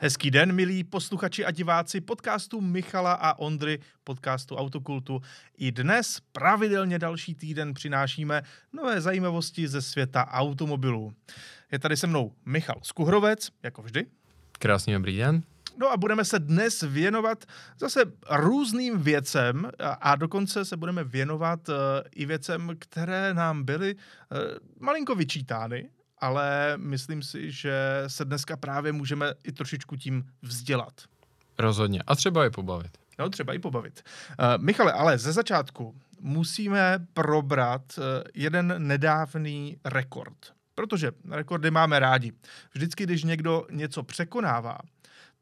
[0.00, 5.22] Hezký den, milí posluchači a diváci podcastu Michala a Ondry, podcastu Autokultu.
[5.56, 8.42] I dnes pravidelně další týden přinášíme
[8.72, 11.12] nové zajímavosti ze světa automobilů.
[11.72, 14.06] Je tady se mnou Michal Skuhrovec, jako vždy.
[14.58, 15.42] Krásný dobrý den.
[15.76, 17.44] No a budeme se dnes věnovat
[17.78, 21.74] zase různým věcem a dokonce se budeme věnovat uh,
[22.14, 24.38] i věcem, které nám byly uh,
[24.80, 25.90] malinko vyčítány
[26.20, 30.92] ale myslím si, že se dneska právě můžeme i trošičku tím vzdělat.
[31.58, 32.02] Rozhodně.
[32.06, 32.98] A třeba i pobavit.
[33.18, 34.02] No, třeba i pobavit.
[34.38, 38.04] Uh, Michale, ale ze začátku musíme probrat uh,
[38.34, 40.52] jeden nedávný rekord.
[40.74, 42.32] Protože rekordy máme rádi.
[42.74, 44.78] Vždycky, když někdo něco překonává,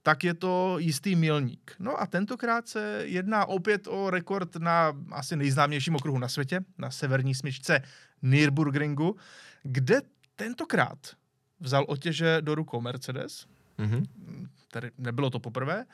[0.03, 1.75] tak je to jistý milník.
[1.79, 6.91] No a tentokrát se jedná opět o rekord na asi nejznámějším okruhu na světě, na
[6.91, 7.83] severní smyčce
[8.23, 9.17] Nürburgringu,
[9.63, 10.01] kde
[10.37, 10.99] tentokrát
[11.61, 13.47] vzal otěže do rukou Mercedes,
[13.79, 14.07] mm-hmm.
[14.71, 15.85] tedy nebylo to poprvé,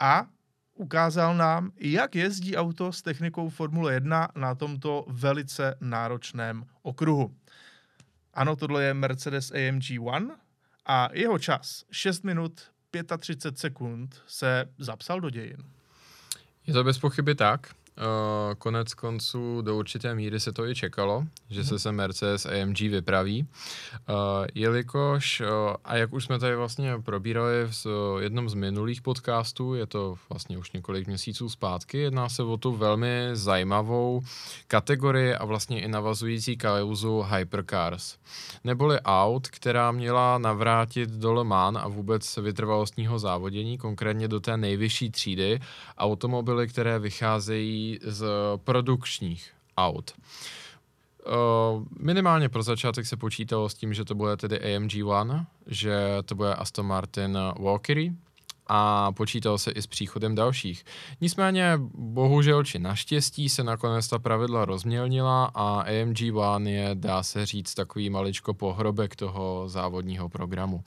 [0.00, 0.26] a
[0.74, 7.36] ukázal nám, jak jezdí auto s technikou Formule 1 na tomto velice náročném okruhu.
[8.34, 10.36] Ano, tohle je Mercedes AMG One
[10.86, 12.60] a jeho čas 6 minut
[13.18, 15.56] 35 sekund se zapsal do dějin.
[16.66, 17.74] Je to bez pochyby tak.
[17.98, 22.80] Uh, konec konců do určité míry se to i čekalo, že se se Mercedes AMG
[22.80, 23.46] vypraví,
[24.08, 24.16] uh,
[24.54, 25.46] jelikož, uh,
[25.84, 27.86] a jak už jsme tady vlastně probírali v
[28.20, 32.72] jednom z minulých podcastů, je to vlastně už několik měsíců zpátky, jedná se o tu
[32.72, 34.22] velmi zajímavou
[34.66, 38.16] kategorii a vlastně i navazující kauzu hypercars,
[38.64, 44.56] neboli aut, která měla navrátit do Le Mans a vůbec vytrvalostního závodění, konkrétně do té
[44.56, 45.60] nejvyšší třídy,
[45.98, 48.26] automobily, které vycházejí z
[48.64, 50.12] produkčních aut.
[51.26, 55.96] Uh, minimálně pro začátek se počítalo s tím, že to bude tedy AMG One, že
[56.24, 58.12] to bude Aston Martin Valkyrie
[58.66, 60.84] a počítalo se i s příchodem dalších.
[61.20, 67.46] Nicméně, bohužel či naštěstí se nakonec ta pravidla rozmělnila a AMG One je, dá se
[67.46, 70.84] říct, takový maličko pohrobek toho závodního programu.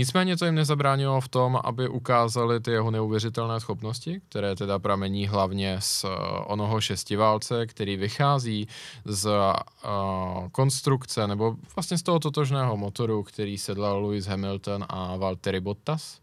[0.00, 5.26] Nicméně to jim nezabránilo v tom, aby ukázali ty jeho neuvěřitelné schopnosti, které teda pramení
[5.26, 6.10] hlavně z uh,
[6.46, 8.68] onoho šestiválce, který vychází
[9.04, 15.60] z uh, konstrukce nebo vlastně z toho totožného motoru, který sedlal Lewis Hamilton a Valtteri
[15.60, 16.20] Bottas.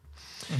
[0.49, 0.57] Uh,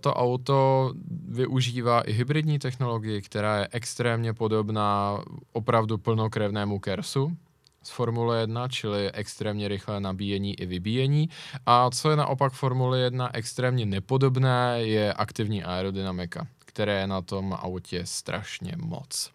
[0.00, 0.92] to auto
[1.28, 5.20] využívá i hybridní technologii, která je extrémně podobná
[5.52, 7.36] opravdu plnokrevnému Kersu,
[7.82, 11.28] z Formule 1, čili extrémně rychlé nabíjení i vybíjení.
[11.66, 17.52] A co je naopak Formule 1 extrémně nepodobné, je aktivní aerodynamika které je na tom
[17.52, 19.30] autě strašně moc.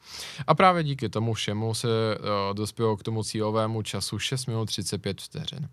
[0.48, 5.22] A právě díky tomu všemu se uh, dospělo k tomu cílovému času 6 minut 35
[5.22, 5.70] vteřin.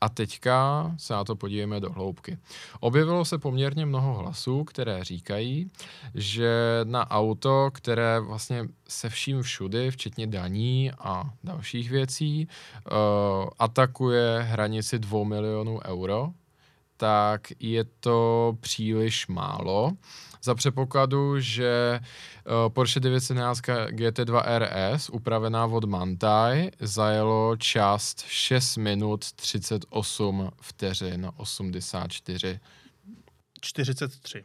[0.00, 2.38] A teďka se na to podívejme do hloubky.
[2.80, 5.70] Objevilo se poměrně mnoho hlasů, které říkají,
[6.14, 14.38] že na auto, které vlastně se vším všudy, včetně daní a dalších věcí, uh, atakuje
[14.42, 16.32] hranici 2 milionů euro,
[16.96, 19.92] tak je to příliš málo
[20.42, 29.32] za předpokladu, že uh, Porsche 911 GT2 RS, upravená od Mantai, zajelo část 6 minut
[29.32, 32.60] 38 vteřin 84.
[33.60, 34.44] 43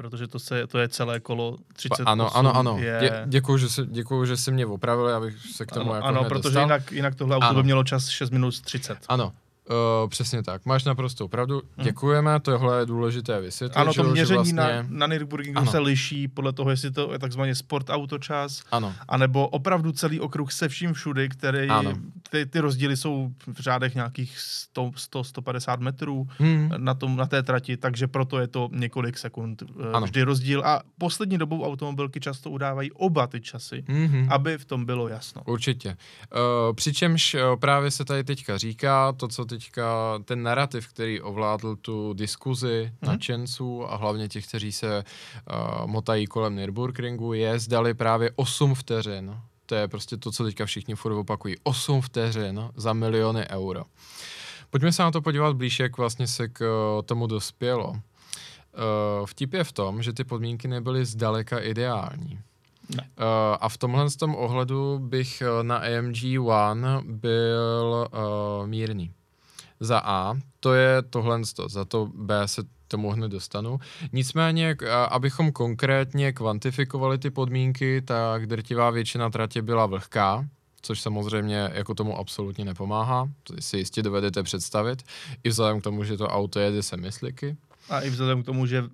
[0.00, 2.08] protože to, se, to je celé kolo 38.
[2.08, 2.78] Ano, ano, ano.
[2.78, 2.96] Je...
[3.00, 6.08] Dě, děkuju, že jsi, děkuju, že jsi mě opravil, abych se k tomu ano, jako
[6.08, 8.98] Ano, protože jinak, jinak tohle auto by mělo čas 6 minut 30.
[9.08, 9.32] Ano,
[9.70, 11.62] Uh, přesně tak, máš naprosto pravdu.
[11.76, 11.84] Hmm.
[11.84, 13.80] Děkujeme, tohle je důležité vysvětlit.
[13.80, 14.54] Ano, to měření vlastně...
[14.54, 18.94] na, na Nürburgringu se liší podle toho, jestli to je takzvaný sport autočas, ano.
[19.08, 21.68] anebo opravdu celý okruh se vším všudy, který,
[22.30, 24.36] ty, ty rozdíly jsou v řádech nějakých
[24.76, 26.70] 100-150 metrů hmm.
[26.76, 30.06] na, tom, na té trati, takže proto je to několik sekund uh, ano.
[30.06, 30.62] vždy rozdíl.
[30.64, 34.26] A poslední dobou automobilky často udávají oba ty časy, hmm.
[34.30, 35.42] aby v tom bylo jasno.
[35.46, 35.96] Určitě.
[36.68, 41.76] Uh, přičemž uh, právě se tady teďka říká, to, co teďka ten narrativ, který ovládl
[41.76, 43.12] tu diskuzi hmm.
[43.12, 49.36] nadšenců a hlavně těch, kteří se uh, motají kolem Nürburgringu, je zdali právě 8 vteřin.
[49.66, 51.56] To je prostě to, co teďka všichni furt opakují.
[51.62, 53.84] 8 vteřin za miliony euro.
[54.70, 57.90] Pojďme se na to podívat blíž, jak vlastně se k uh, tomu dospělo.
[57.90, 62.40] Uh, vtip je v tom, že ty podmínky nebyly zdaleka ideální.
[62.90, 62.98] Uh,
[63.60, 69.12] a v tomhle z tom ohledu bych na AMG One byl uh, mírný.
[69.80, 73.78] Za A, to je tohle, za to B se tomu hned dostanu.
[74.12, 74.76] Nicméně,
[75.08, 80.48] abychom konkrétně kvantifikovali ty podmínky, tak drtivá většina tratě byla vlhká,
[80.82, 85.02] což samozřejmě jako tomu absolutně nepomáhá, to si jistě dovedete představit,
[85.44, 87.56] i vzhledem k tomu, že to auto jede se mysliky.
[87.90, 88.84] A i vzhledem k tomu, že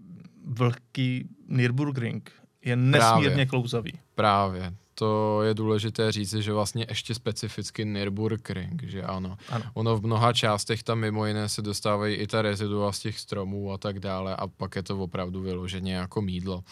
[0.47, 2.33] vlhký Nürburgring
[2.65, 3.47] je nesmírně Právě.
[3.47, 3.93] klouzavý.
[4.15, 9.37] Právě to je důležité říci, že vlastně ještě specificky Nürburgring, že ano.
[9.49, 9.65] ano.
[9.75, 13.73] Ono v mnoha částech tam mimo jiné se dostávají i ta rezidua z těch stromů
[13.73, 16.63] a tak dále a pak je to opravdu vyloženě jako mídlo.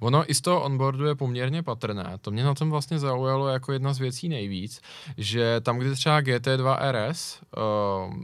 [0.00, 3.72] Ono i z toho onboardu je poměrně patrné, to mě na tom vlastně zaujalo jako
[3.72, 4.80] jedna z věcí nejvíc,
[5.16, 8.14] že tam, kde třeba GT2 RS, uh,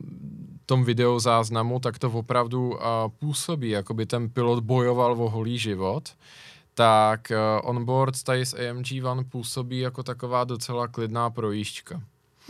[0.67, 2.79] tom videozáznamu, tak to opravdu uh,
[3.19, 6.09] působí, jako by ten pilot bojoval o holý život,
[6.79, 12.03] tak uh, onboard tady s AMG One působí jako taková docela klidná projížďka.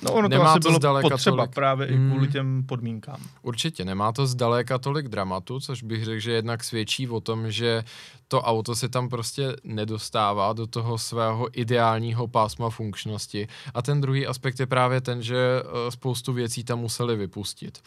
[0.02, 2.32] No ono nemá to asi to bylo potřeba tolik, právě i kvůli hmm.
[2.32, 3.20] těm podmínkám.
[3.42, 7.84] Určitě, nemá to zdaleka tolik dramatu, což bych řekl, že jednak svědčí o tom, že
[8.28, 13.48] to auto se tam prostě nedostává do toho svého ideálního pásma funkčnosti.
[13.74, 17.78] A ten druhý aspekt je právě ten, že eh, spoustu věcí tam museli vypustit.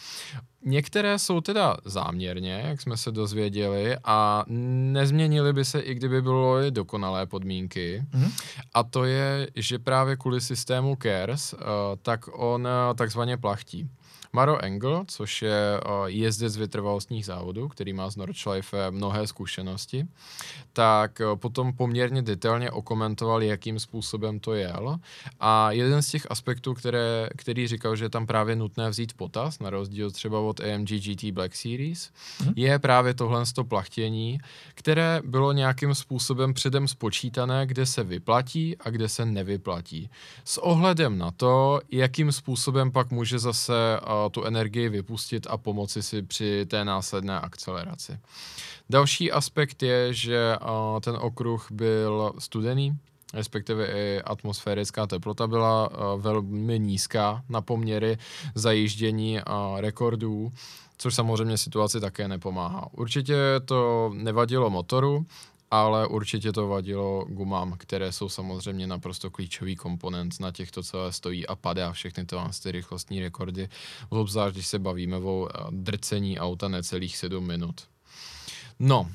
[0.65, 6.69] Některé jsou teda záměrně, jak jsme se dozvěděli, a nezměnily by se, i kdyby bylo
[6.69, 8.03] dokonalé podmínky.
[8.11, 8.31] Mm-hmm.
[8.73, 11.59] A to je, že právě kvůli systému CARES, uh,
[12.01, 13.89] tak on uh, takzvaně plachtí.
[14.33, 20.05] Maro Engel, což je jezdec vytrvalostních závodů, který má z Nordschleife mnohé zkušenosti,
[20.73, 24.99] tak potom poměrně detailně okomentoval, jakým způsobem to jel.
[25.39, 29.59] A jeden z těch aspektů, které, který říkal, že je tam právě nutné vzít potaz,
[29.59, 32.53] na rozdíl třeba od AMG GT Black Series, hmm.
[32.55, 34.39] je právě tohle to plachtění,
[34.73, 40.09] které bylo nějakým způsobem předem spočítané, kde se vyplatí a kde se nevyplatí.
[40.43, 43.73] S ohledem na to, jakým způsobem pak může zase
[44.29, 48.19] tu energii vypustit a pomoci si při té následné akceleraci.
[48.89, 50.55] Další aspekt je, že
[51.01, 52.97] ten okruh byl studený,
[53.33, 58.17] respektive i atmosférická teplota byla velmi nízká na poměry
[58.55, 59.39] zajíždění
[59.77, 60.51] rekordů,
[60.97, 62.87] což samozřejmě situaci také nepomáhá.
[62.91, 63.35] Určitě
[63.65, 65.25] to nevadilo motoru,
[65.71, 71.11] ale určitě to vadilo gumám, které jsou samozřejmě naprosto klíčový komponent na těch to celé
[71.11, 73.69] stojí a padá všechny to ty rychlostní rekordy,
[74.09, 77.81] obzvlášť když se bavíme o eh, drcení auta necelých 7 minut.
[78.79, 79.07] No, uh,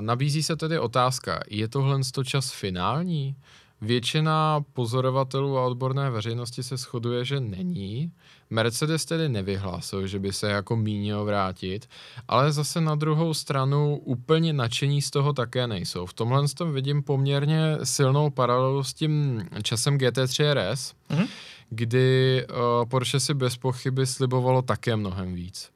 [0.00, 3.36] nabízí se tedy otázka, je tohle čas finální?
[3.80, 8.12] Většina pozorovatelů a odborné veřejnosti se shoduje, že není.
[8.50, 11.88] Mercedes tedy nevyhlásil, že by se jako mínil vrátit,
[12.28, 16.06] ale zase na druhou stranu úplně nadšení z toho také nejsou.
[16.06, 21.28] V tomhle tom vidím poměrně silnou paralelu s tím časem GT3 RS, mm-hmm.
[21.70, 25.70] kdy uh, Porsche si bez pochyby slibovalo také mnohem víc.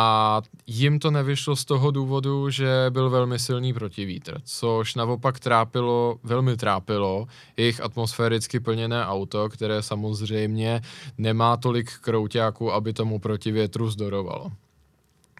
[0.00, 6.18] A jim to nevyšlo z toho důvodu, že byl velmi silný protivítr, což naopak trápilo,
[6.22, 10.80] velmi trápilo jejich atmosféricky plněné auto, které samozřejmě
[11.18, 14.52] nemá tolik krouťáků, aby tomu protivětru zdorovalo.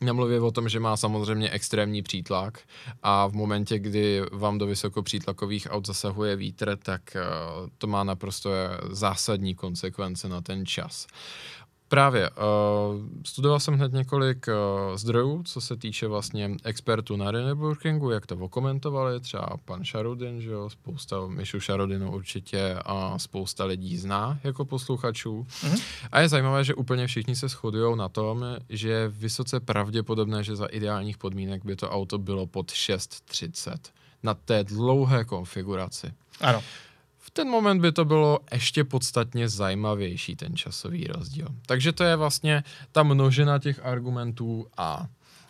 [0.02, 2.58] Nemluvě o tom, že má samozřejmě extrémní přítlak
[3.02, 8.50] a v momentě, kdy vám do vysokopřítlakových aut zasahuje vítr, tak uh, to má naprosto
[8.90, 11.06] zásadní konsekvence na ten čas.
[11.88, 12.30] Právě.
[12.30, 12.36] Uh,
[13.24, 18.36] studoval jsem hned několik uh, zdrojů, co se týče vlastně expertů na Nürburgringu, jak to
[18.36, 24.64] okomentovali, třeba pan Šarudin, že jo, spousta, Mišu Šarudinu určitě a spousta lidí zná jako
[24.64, 25.46] posluchačů.
[25.50, 25.82] Mm-hmm.
[26.12, 30.56] A je zajímavé, že úplně všichni se shodují na tom, že je vysoce pravděpodobné, že
[30.56, 33.76] za ideálních podmínek by to auto bylo pod 6.30
[34.22, 36.12] na té dlouhé konfiguraci.
[36.40, 36.62] Ano
[37.38, 41.46] ten moment by to bylo ještě podstatně zajímavější, ten časový rozdíl.
[41.66, 45.06] Takže to je vlastně ta množina těch argumentů A.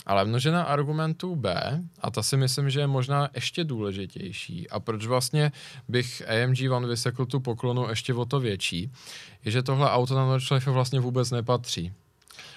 [0.07, 5.07] Ale množina argumentů B, a ta si myslím, že je možná ještě důležitější, a proč
[5.07, 5.53] vlastně
[5.89, 8.93] bych AMG One vysekl tu poklonu ještě o to větší,
[9.45, 11.93] je, že tohle auto na Nordschleife vlastně vůbec nepatří.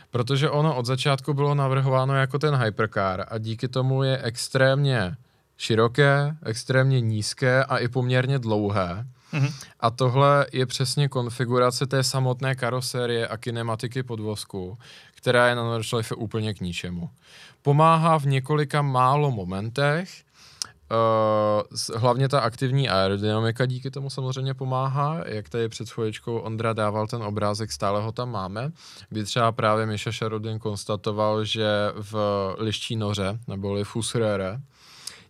[0.10, 5.16] Protože ono od začátku bylo navrhováno jako ten hypercar a díky tomu je extrémně
[5.58, 9.06] široké, extrémně nízké a i poměrně dlouhé.
[9.34, 9.54] Mm-hmm.
[9.80, 14.78] A tohle je přesně konfigurace té samotné karosérie a kinematiky podvozku,
[15.16, 17.10] která je na Nordschleife úplně k ničemu.
[17.62, 20.10] Pomáhá v několika málo momentech,
[20.92, 27.08] Uh, hlavně ta aktivní aerodynamika díky tomu samozřejmě pomáhá, jak tady před chvíličkou Ondra dával
[27.08, 28.72] ten obrázek, stále ho tam máme,
[29.10, 32.16] kdy třeba právě Miša Šarudin konstatoval, že v
[32.58, 34.62] liští noře, neboli Fusrere,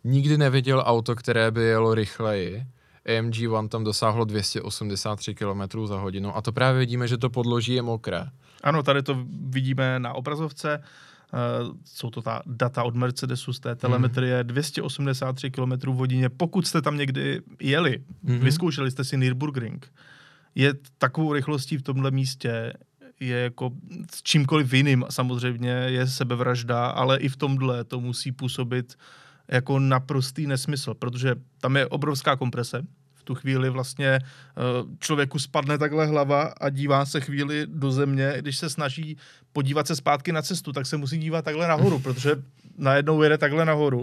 [0.03, 2.65] nikdy neviděl auto, které by jelo rychleji.
[3.05, 7.73] AMG One tam dosáhlo 283 km za hodinu a to právě vidíme, že to podloží
[7.73, 8.25] je mokré.
[8.63, 10.83] Ano, tady to vidíme na obrazovce.
[11.33, 14.47] Uh, jsou to ta data od Mercedesu z té telemetrie, hmm.
[14.47, 16.29] 283 km v hodině.
[16.29, 18.39] Pokud jste tam někdy jeli, hmm.
[18.39, 19.93] vyzkoušeli jste si Nürburgring,
[20.55, 22.73] je takovou rychlostí v tomhle místě
[23.21, 23.71] je jako
[24.15, 28.97] s čímkoliv jiným samozřejmě je sebevražda, ale i v tomhle to musí působit
[29.51, 32.81] jako naprostý nesmysl, protože tam je obrovská komprese,
[33.15, 34.21] v tu chvíli vlastně eh,
[34.99, 38.33] člověku spadne takhle hlava a dívá se chvíli do země.
[38.39, 39.17] Když se snaží
[39.53, 42.35] podívat se zpátky na cestu, tak se musí dívat takhle nahoru, protože
[42.77, 44.01] najednou jede takhle nahoru.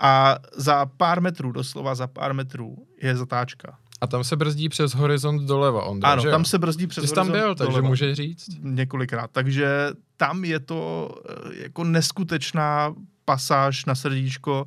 [0.00, 3.78] A za pár metrů, doslova za pár metrů, je zatáčka.
[4.00, 7.08] A tam se brzdí přes horizont doleva, Ondra, Ano, že tam se brzdí přes Ty
[7.08, 7.88] jsi tam horizont byl, takže doleva.
[7.88, 8.48] můžeš říct.
[8.62, 9.30] několikrát.
[9.32, 14.66] Takže tam je to eh, jako neskutečná pasáž na srdíčko,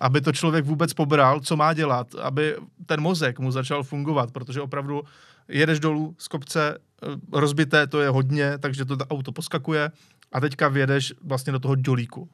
[0.00, 4.60] aby to člověk vůbec pobral, co má dělat, aby ten mozek mu začal fungovat, protože
[4.60, 5.02] opravdu
[5.48, 9.90] jedeš dolů z kopce, eh, rozbité to je hodně, takže to auto poskakuje
[10.32, 12.30] a teďka vjedeš vlastně do toho dolíku.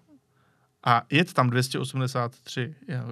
[0.85, 2.75] A jet tam 283.
[2.89, 3.05] Já,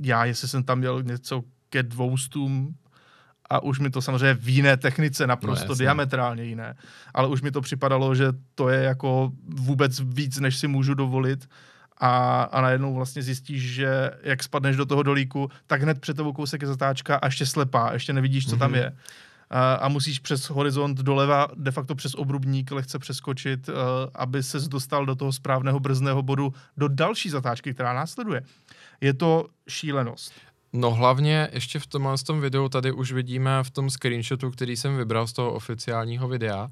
[0.00, 2.74] já jestli jsem tam měl něco ke dvoustům,
[3.54, 6.74] a už mi to samozřejmě v jiné technice, naprosto No, diametrálně jiné,
[7.14, 11.48] ale už mi to připadalo, že to je jako vůbec víc, než si můžu dovolit
[11.98, 16.32] a, a najednou vlastně zjistíš, že jak spadneš do toho dolíku, tak hned před tebou
[16.32, 18.80] kousek je zatáčka a ještě slepá, ještě nevidíš, co tam Mhm.
[18.80, 18.96] je.
[19.50, 23.74] A, a musíš přes horizont doleva, de facto přes obrubník lehce přeskočit, uh,
[24.14, 28.42] aby ses dostal do toho správného brzdného bodu do další zatáčky, která následuje.
[29.00, 30.32] Je to šílenost.
[30.76, 34.96] No hlavně ještě v tomhle tom videu tady už vidíme v tom screenshotu, který jsem
[34.96, 36.68] vybral z toho oficiálního videa,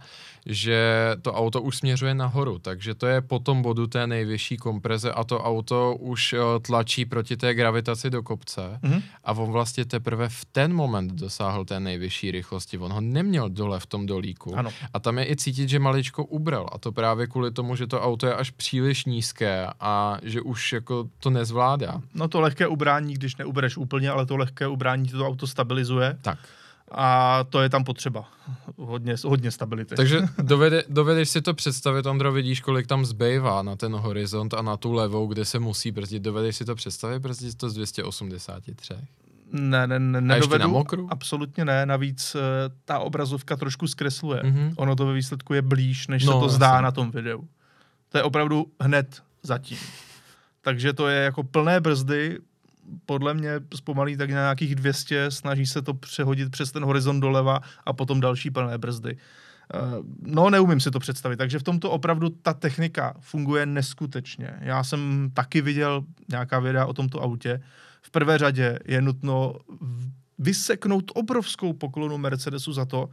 [0.46, 5.12] že to auto už směřuje nahoru, takže to je po tom bodu té nejvyšší komprese
[5.12, 9.02] a to auto už eh, tlačí proti té gravitaci do kopce Mhm.
[9.24, 12.78] a on vlastně teprve v ten moment dosáhl té nejvyšší rychlosti.
[12.78, 14.54] On ho neměl dole v tom dolíku.
[14.56, 14.70] Ano.
[14.94, 16.68] A tam je i cítit, že maličko ubral.
[16.72, 20.72] A to právě kvůli tomu, že to auto je až příliš nízké a že už
[20.72, 22.00] jako to nezvládá.
[22.14, 26.38] No to lehké ubrání, když neubereš úplně, ale to lehké ubrání to auto stabilizuje Tak.
[26.90, 28.24] a to je tam potřeba.
[28.76, 29.94] Hodně, hodně stability.
[29.94, 34.62] Takže dovede, dovedeš si to představit, Ondro, vidíš, kolik tam zbývá na ten horizont a
[34.62, 36.22] na tu levou, kde se musí brzdit.
[36.22, 38.94] Dovedeš si to představit, brzdit to z 283?
[39.54, 40.62] Ne, ne, ne, A ještě nedovedu.
[40.62, 41.08] na mokru?
[41.10, 42.40] Absolutně ne, navíc eh,
[42.84, 44.40] ta obrazovka trošku zkresluje.
[44.44, 44.72] Mhm.
[44.76, 46.82] Ono to ve výsledku je blíž, než No, se to zdá jasně.
[46.82, 47.48] na tom videu.
[48.08, 49.78] To je opravdu hned zatím.
[50.60, 52.38] Takže to je jako plné brzdy,
[53.06, 57.60] podle mě zpomalí tak na nějakých 200, snaží se to přehodit přes ten horizont doleva
[57.86, 59.16] a potom další plné brzdy.
[59.74, 59.78] Eh,
[60.22, 64.58] No, neumím si to představit, takže v tomto opravdu ta technika funguje neskutečně.
[64.60, 67.62] Já jsem taky viděl nějaká videa o tomto autě.
[68.02, 69.54] V prvé řadě je nutno
[70.38, 73.08] vyseknout obrovskou poklonu Mercedesu za to,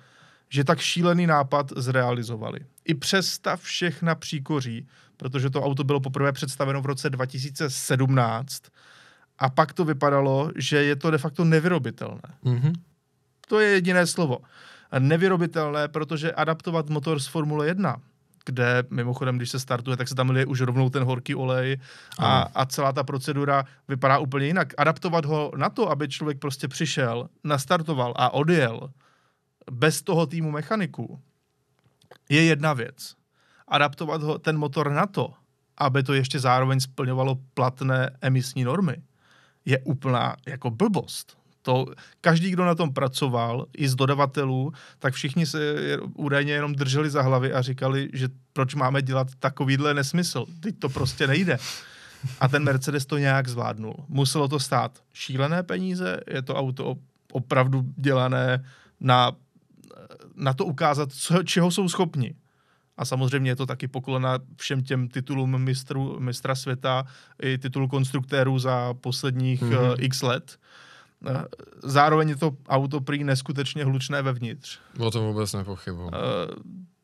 [0.50, 2.60] že tak šílený nápad zrealizovali.
[2.86, 8.64] I přes ta všechna příkoří, protože to auto bylo poprvé představeno v roce 2017
[9.40, 12.30] a pak to vypadalo, že je to de facto nevyrobitelné.
[12.44, 12.74] Mhm.
[13.48, 14.40] To je jediné slovo.
[15.00, 17.96] Nevyrobitelné, protože adaptovat motor z Formule 1,
[18.46, 21.78] kde mimochodem, když se startuje, tak se tam lije už rovnou ten horký olej
[22.20, 24.74] a, a celá ta procedura vypadá úplně jinak.
[24.78, 28.90] Adaptovat ho na to, aby člověk prostě přišel, nastartoval a odjel
[29.72, 31.20] bez toho týmu mechaniků,
[32.30, 33.14] je jedna věc.
[33.68, 35.34] Adaptovat ho, ten motor na to,
[35.78, 38.96] aby to ještě zároveň splňovalo platné emisní normy,
[39.66, 41.38] je úplná jako blbost.
[41.62, 41.86] To,
[42.22, 45.76] každý, kdo na tom pracoval, i z dodavatelů, tak všichni se
[46.16, 50.46] údajně jenom drželi za hlavy a říkali, že proč máme dělat takovýhle nesmysl.
[50.60, 51.58] Teď to prostě nejde.
[52.40, 53.96] A ten Mercedes to nějak zvládnul.
[54.08, 57.02] Muselo to stát šílené peníze, je to auto op-
[57.32, 58.66] opravdu dělané
[59.00, 59.32] na,
[60.36, 62.36] na to ukázat, co, čeho jsou schopni.
[63.00, 67.06] A samozřejmě je to taky poklona všem těm titulům mistru, mistra světa
[67.42, 69.72] i titul konstruktérů za posledních Mhm.
[69.74, 69.96] mm-hmm.
[70.00, 70.58] x let.
[71.28, 71.44] Eh,
[71.84, 74.80] Zároveň je to auto prý neskutečně hlučné vevnitř.
[75.00, 76.12] O tom vůbec nepochybuji.
[76.14, 76.20] Eh,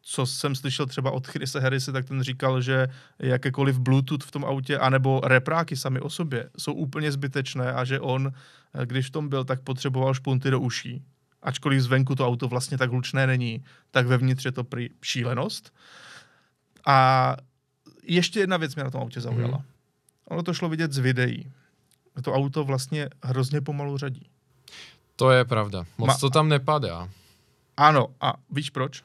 [0.07, 2.87] Co jsem slyšel třeba od Chrise Harrise, tak ten říkal, že
[3.19, 7.99] jakékoliv Bluetooth v tom autě, anebo repráky sami o sobě, jsou úplně zbytečné a že
[7.99, 8.31] on,
[8.85, 11.03] když v tom byl, tak potřeboval špunty do uší.
[11.45, 15.73] Ačkoliv zvenku to auto vlastně tak hlučné není, tak vevnitř je to prý šílenost.
[16.85, 17.35] A
[18.03, 19.57] ještě jedna věc mě na tom autě zaujala.
[19.57, 19.65] Mhm.
[20.25, 21.51] Ono to šlo vidět z videí.
[22.21, 24.29] To auto vlastně hrozně pomalu řadí.
[25.15, 25.85] To je pravda.
[25.97, 27.09] Moc Ma- to tam nepadá.
[27.77, 29.03] Ano, a víš proč?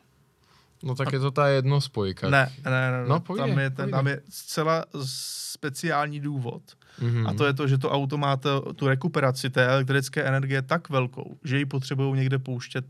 [0.83, 2.31] No tak je to ta jednospojka.
[2.31, 3.09] Ne, ne, ne, ne.
[3.09, 6.63] No, povídej, tam, je ten, tam je zcela speciální důvod.
[7.01, 7.27] Mhm.
[7.27, 10.89] A to je to, že to auto má to, tu rekuperaci té elektrické energie tak
[10.89, 12.85] velkou, že ji potřebují někde pouštět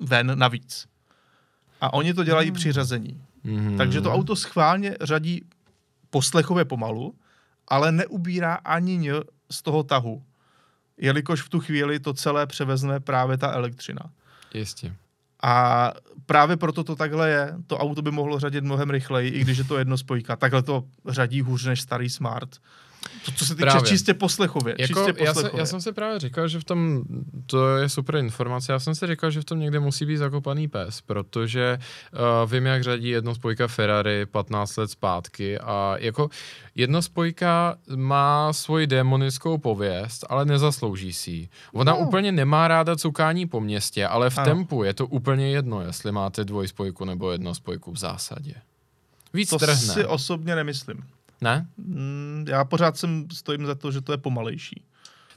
[0.00, 0.86] ven navíc.
[1.80, 2.54] A oni to dělají Hmm.
[2.56, 3.20] při řazení.
[3.44, 3.76] Mhm.
[3.76, 5.42] Takže to auto schválně řadí
[6.10, 7.14] poslechově pomalu,
[7.68, 9.10] ale neubírá ani ň
[9.50, 10.22] z toho tahu.
[10.96, 14.10] Jelikož v tu chvíli to celé převezne právě ta elektřina.
[14.54, 14.94] Jistě.
[15.42, 15.92] A
[16.26, 17.54] právě proto to takhle je.
[17.66, 20.36] To auto by mohlo řadit mnohem rychleji, i když je to jednospojka.
[20.36, 22.56] Takhle to řadí hůř než starý Smart.
[23.24, 23.88] To, co se týče Právě.
[23.88, 24.74] čistě poslechově.
[24.78, 25.60] Jako, čistě já, se, poslechově.
[25.62, 27.02] já jsem si právě říkal, že v tom,
[27.46, 30.68] to je super informace, já jsem si říkal, že v tom někde musí být zakopaný
[30.68, 31.78] pes, protože
[32.44, 36.28] uh, vím, jak řadí jednospojka Ferrari 15 let zpátky a jako
[36.74, 41.48] jednospojka má svoji démonickou pověst, ale nezaslouží si ji.
[41.72, 41.98] Ona No.
[41.98, 44.44] úplně nemá ráda cukání po městě, ale v Ano.
[44.44, 48.54] tempu je to úplně jedno, jestli máte dvojspojku nebo jednospojku v zásadě.
[49.34, 49.76] Víc to trhne.
[49.76, 51.02] si osobně nemyslím.
[51.40, 51.66] Ne?
[51.76, 54.82] Mm, Já pořád jsem stojím za to, že to je pomalejší.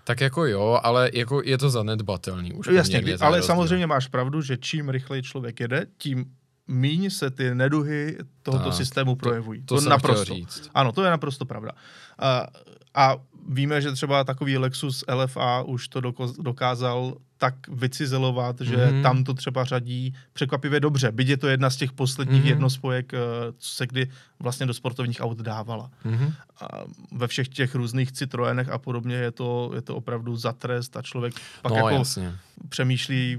[0.04, 2.68] Tak jako jo, ale jako je to zanedbatelný už.
[2.72, 3.48] Jasně, kdy, ale rozdíl.
[3.56, 6.26] samozřejmě máš pravdu, že čím rychleji člověk jede, tím
[6.68, 9.62] míň se ty neduhy tohoto Tak, systému projevují.
[9.66, 10.24] to jsem naprosto.
[10.24, 10.70] chtěl říct.
[10.74, 11.72] Ano, to je naprosto pravda.
[12.20, 12.48] A,
[12.96, 13.16] a
[13.50, 18.86] víme, že třeba takový Lexus LFA už to doko- dokázal tak vycizelovat, že Mhm.
[18.86, 19.02] mm-hmm.
[19.04, 21.12] tam to třeba řadí překvapivě dobře.
[21.12, 22.46] Byť je to jedna z těch posledních Mhm.
[22.46, 22.50] mm-hmm.
[22.50, 23.18] jednospojek, eh,
[23.58, 24.10] co se kdy
[24.40, 25.92] vlastně do sportovních aut dávala.
[26.04, 26.34] Mhm.
[26.62, 26.68] A
[27.12, 31.02] ve všech těch různých Citroenech a podobně je to, je to opravdu za trest a
[31.02, 32.36] člověk pak No jako jasně.
[32.70, 33.38] přemýšlí,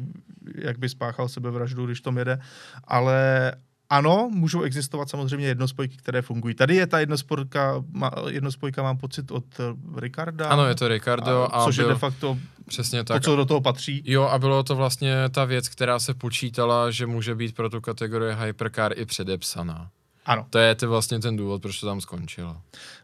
[0.55, 2.39] jak by spáchal sebevraždu, když tom jede.
[2.85, 3.53] Ale
[3.95, 6.55] ano, můžou existovat samozřejmě jednospojky, které fungují.
[6.55, 7.85] Tady je ta jednospojka,
[8.29, 10.49] jednospojka mám pocit od eh, Ricarda.
[10.49, 13.23] Ano, je to Ricardo a, což je byl, de facto přesně to, tak.
[13.23, 14.03] co do toho patří.
[14.05, 17.81] Jo, a bylo to vlastně ta věc, která se počítala, že může být pro tu
[17.81, 19.91] kategorii Hypercar i předepsaná.
[20.27, 20.47] Ano.
[20.51, 22.57] To je to vlastně ten důvod, proč to tam skončilo.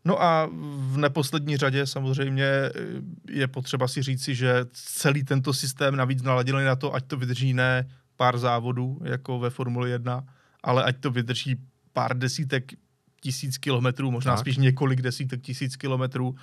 [0.04, 2.70] No a v neposlední řadě samozřejmě eh,
[3.30, 7.54] je potřeba si říci, že celý tento systém navíc naladili na to, ať to vydrží
[7.54, 10.24] ne pár závodů, jako ve Formuli 1,
[10.62, 11.56] ale ať to vydrží
[11.92, 12.72] pár desítek
[13.20, 14.40] tisíc kilometrů, možná Tak.
[14.40, 16.34] spíš několik desítek tisíc kilometrů,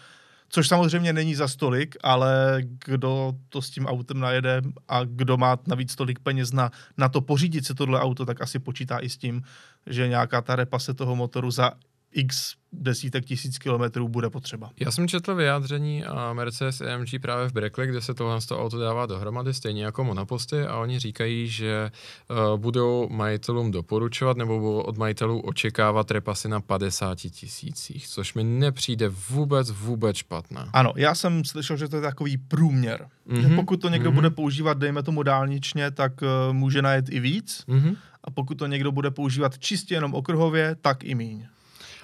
[0.49, 5.57] což samozřejmě není za stolik, ale kdo to s tím autem najede a kdo má
[5.67, 9.17] navíc tolik peněz na, na to pořídit si tohle auto, tak asi počítá i s
[9.17, 9.41] tím,
[9.85, 11.71] že nějaká ta repase toho motoru za
[12.11, 14.71] x desítek tisíc kilometrů bude potřeba.
[14.79, 18.79] Já jsem četl vyjádření a Mercedes AMG právě v Brackley, kde se tohle toho auto
[18.79, 21.91] dává dohromady, stejně jako monoposty, a oni říkají, že
[22.29, 28.43] uh, budou majitelům doporučovat nebo budou od majitelů očekávat repasy na 50 tisících, což mi
[28.43, 30.65] nepřijde vůbec, vůbec špatné.
[30.73, 33.07] Ano, já jsem slyšel, že to je takový průměr.
[33.27, 33.41] Mm-hmm.
[33.41, 34.13] Že Mhm, pokud to někdo mhm.
[34.13, 34.21] mm-hmm.
[34.21, 37.63] bude používat, dejme tomu dálničně, tak uh, může najet i víc.
[37.67, 37.95] Mhm.
[38.23, 41.47] A pokud to někdo bude používat čistě jenom okruhově, tak i míň.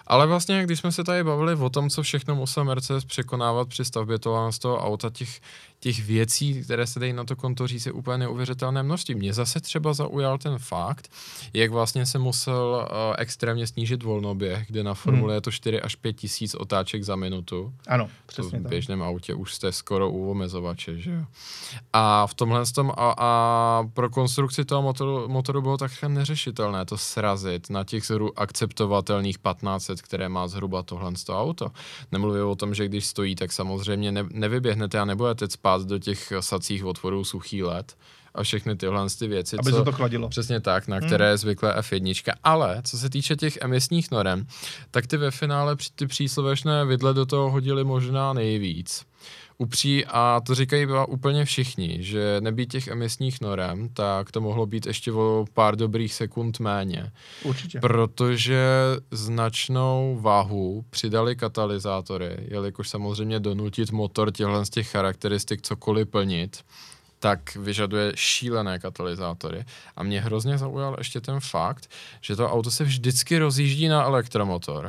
[0.07, 3.85] Ale vlastně, když jsme se tady bavili o tom, co všechno musel Mercedes překonávat při
[3.85, 5.41] stavbě toho, toho auta, těch,
[5.83, 9.15] těch věcí, které se dají na to konto říct, je úplně neuvěřitelné množství.
[9.15, 11.11] Mě zase třeba zaujal ten fakt,
[11.53, 15.35] jak vlastně se musel uh, extrémně snížit volnoběh, kde na formule Hmm.
[15.35, 17.73] je to 4 až 5 tisíc otáček za minutu.
[17.87, 18.69] Ano, To přesně v tak.
[18.69, 21.25] běžném autě už jste skoro u omezovače, že jo.
[21.93, 26.97] A v tomhle tom a, a pro konstrukci toho motoru, motoru bylo takhle neřešitelné to
[26.97, 31.71] srazit na těch zhru akceptovatelných 1500, které má zhruba tohle auto.
[32.11, 36.33] Nemluvím o tom, že když stojí, tak samozřejmě ne, nevyběhnete a nebudete spát do těch
[36.39, 37.97] sacích otvorů suchý let
[38.35, 39.57] a všechny tyhle ty věci.
[39.59, 40.29] Aby co, se to chladilo.
[40.29, 41.07] Přesně tak, na Hmm.
[41.07, 42.33] které je zvyklé F1.
[42.43, 44.47] Ale co se týče těch emisních norem,
[44.91, 49.05] tak ty ve finále při- ty příslovečné vidle do toho hodili možná nejvíc.
[49.63, 54.65] Upří, a to říkají byla úplně všichni, že nebýt těch emisních norem, tak to mohlo
[54.65, 57.11] být ještě o pár dobrých sekund méně.
[57.43, 57.79] Určitě.
[57.79, 58.63] Protože
[59.11, 66.57] značnou váhu přidali katalyzátory, jelikož samozřejmě donutit motor těchto z těch charakteristik cokoliv plnit,
[67.19, 69.65] tak vyžaduje šílené katalyzátory.
[69.95, 71.89] A mě hrozně zaujal ještě ten fakt,
[72.21, 74.85] že to auto se vždycky rozjíždí na elektromotor,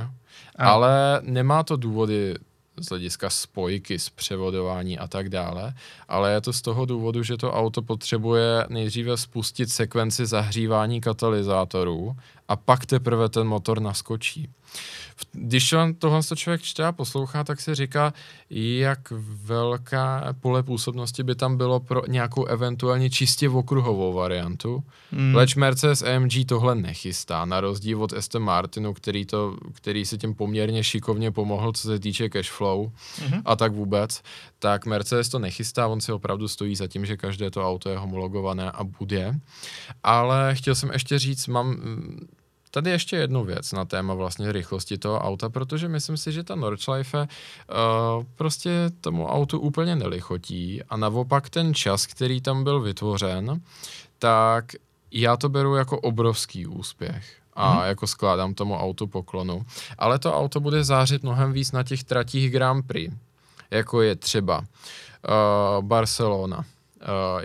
[0.57, 0.71] Ano.
[0.71, 2.35] ale nemá to důvody
[2.81, 5.75] z hlediska spojky, zpřevodování a tak dále,
[6.09, 12.17] ale je to z toho důvodu, že to auto potřebuje nejdříve spustit sekvenci zahřívání katalyzátorů
[12.49, 14.49] a pak teprve ten motor naskočí.
[15.33, 18.13] Když to- tohle to člověk čte a poslouchá, tak si říká,
[18.51, 18.99] jak
[19.45, 24.85] velká pole působnosti by tam bylo pro nějakou eventuálně čistě okruhovou variantu.
[25.13, 25.35] Hmm.
[25.35, 30.35] Leč Mercedes AMG tohle nechystá, na rozdíl od Aston Martinu, který, to, který si tím
[30.35, 32.93] poměrně šikovně pomohl, co se týče cash flow
[33.29, 33.43] Mhm.
[33.45, 34.23] a tak vůbec,
[34.59, 37.99] tak Mercedes to nechystá, on si opravdu stojí za tím, že každé to auto je
[37.99, 39.35] homologované a bude.
[40.03, 42.19] Ale chtěl jsem ještě říct, mám mm,
[42.75, 46.55] tady ještě jednu věc na téma vlastně rychlosti toho auta, protože myslím si, že ta
[46.55, 53.61] Nordschleife uh, prostě tomu autu úplně nelichotí a naopak ten čas, který tam byl vytvořen,
[54.19, 54.65] tak
[55.11, 57.83] já to beru jako obrovský úspěch a Mhm.
[57.87, 59.67] jako skládám tomu autu poklonu.
[59.99, 63.15] Ale to auto bude zářit mnohem víc na těch tratích Grand Prix,
[63.71, 66.65] jako je třeba uh, Barcelona, uh,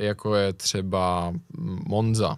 [0.03, 1.33] jako je třeba
[1.87, 2.37] Monza,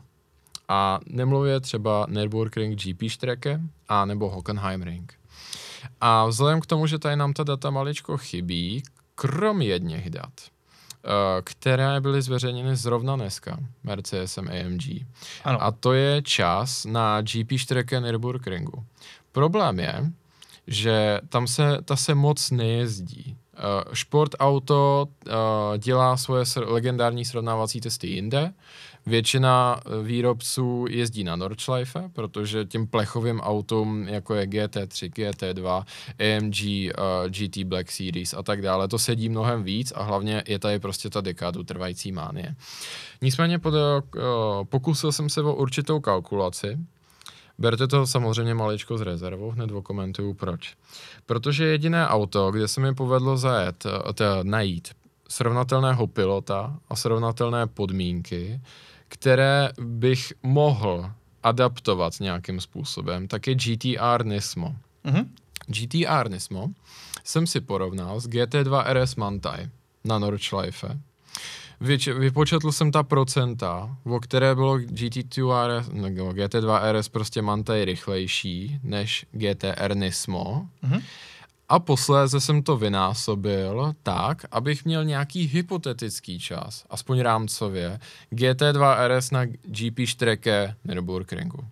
[0.71, 5.13] A nemluvě třeba Nürburgring GP Strecke a nebo Hockenheimring.
[6.01, 8.83] A vzhledem k tomu, že tady nám ta data maličko chybí,
[9.15, 15.05] krom jedněch dat, eh, které byly zveřejněny zrovna dneska Mercedesem AMG.
[15.43, 15.63] Ano.
[15.63, 18.85] A to je čas na GP Strecke Nürburgringu.
[19.31, 20.11] Problém je,
[20.67, 23.35] že tam se, ta se moc nejezdí.
[23.61, 25.33] Uh, Sport Auto uh,
[25.77, 28.53] dělá svoje sr- legendární srovnávací testy jinde.
[29.05, 35.83] Většina eh, výrobců jezdí na Nordschleife, protože těm plechovým autům, jako je GT3, GT2,
[36.19, 40.59] AMG, uh, GT Black Series a tak dále, to sedí mnohem víc a hlavně je
[40.59, 42.55] tady prostě ta dekádu trvající mánie.
[43.21, 44.19] Nicméně pod, uh,
[44.69, 46.77] pokusil jsem se o určitou kalkulaci,
[47.57, 50.75] Berte to samozřejmě maličko z rezervou, hned komentuju proč.
[51.25, 53.85] Protože jediné auto, kde se mi povedlo zajet,
[54.43, 54.89] najít
[55.31, 58.61] srovnatelného pilota a srovnatelné podmínky,
[59.11, 61.11] které bych mohl
[61.43, 64.75] adaptovat nějakým způsobem, tak je GTR Nismo.
[65.03, 65.35] Mhm.
[65.67, 66.67] GTR Nismo
[67.23, 69.69] jsem si porovnal s GT2 RS Mantai
[70.03, 70.99] na Nordschleife.
[71.81, 77.85] Vyč, vypočetl jsem ta procenta, o které bylo GT2 RS, nebo GT2 RS prostě Mantai
[77.85, 80.67] rychlejší než GTR Nismo.
[80.81, 81.01] Mhm.
[81.71, 87.99] A posléze jsem to vynásobil tak, abych měl nějaký hypotetický čas, aspoň rámcově,
[88.31, 91.65] GT2 RS na GP Strecke Nürburgringu.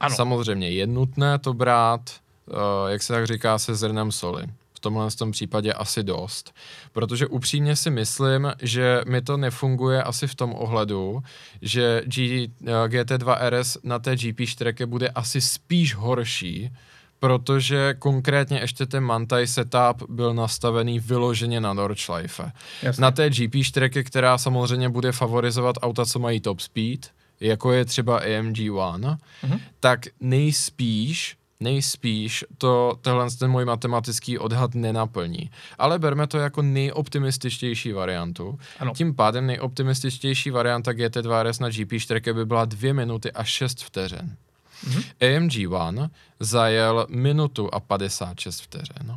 [0.00, 0.16] Ano.
[0.16, 2.10] Samozřejmě je nutné to brát,
[2.46, 2.54] uh,
[2.88, 4.44] jak se tak říká, se zrnem soli.
[4.74, 6.54] V tomhle tom případě asi dost.
[6.92, 11.22] Protože upřímně si myslím, že mi to nefunguje asi v tom ohledu,
[11.62, 16.70] že G, uh, GT2 RS na té GP Strecke bude asi spíš horší,
[17.20, 22.52] protože konkrétně ještě ten Mantai setup byl nastavený vyloženě na Nordschleife.
[22.82, 23.02] Jasně.
[23.02, 27.84] Na té GP Strecke, která samozřejmě bude favorizovat auta, co mají top speed, jako je
[27.84, 29.58] třeba AMG One, Mhm.
[29.80, 35.50] tak nejspíš nejspíš to tenhle ten můj matematický odhad nenaplní.
[35.78, 38.58] Ale berme to jako nejoptimističtější variantu.
[38.78, 38.92] Ano.
[38.94, 43.82] Tím pádem nejoptimističtější varianta GT2 RS na GP Strecke by byla 2 minuty a 6
[43.84, 44.36] vteřin.
[44.86, 45.02] Mhm.
[45.20, 46.10] AMG One
[46.40, 49.16] zajel minutu a 56 vteřin.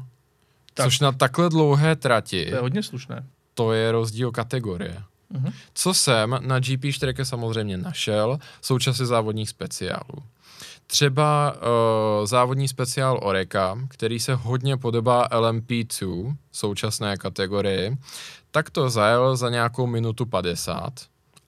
[0.74, 0.86] Tak.
[0.86, 3.24] Což na takhle dlouhé trati, To je hodně slušné.
[3.54, 5.04] to je rozdíl kategorie.
[5.30, 5.52] Mhm.
[5.74, 10.24] Co jsem na GP Strecke samozřejmě našel, jsou časy závodních speciálů.
[10.88, 17.98] Třeba uh, závodní speciál Oreka, který se hodně podobá LMP2, současné kategorii,
[18.52, 20.94] tak to zajel za nějakou minutu 50.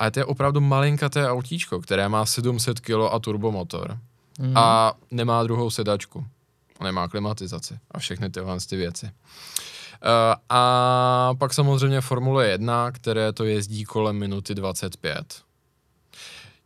[0.03, 3.97] A to je opravdu malinkaté autíčko, které má 700 kg a turbomotor.
[4.39, 4.57] Mhm.
[4.57, 6.25] A nemá druhou sedačku.
[6.79, 9.05] A nemá klimatizaci a všechny tyhle ty věci.
[9.05, 9.11] Uh,
[10.49, 15.41] a pak samozřejmě Formule 1, které to jezdí kolem minuty 25.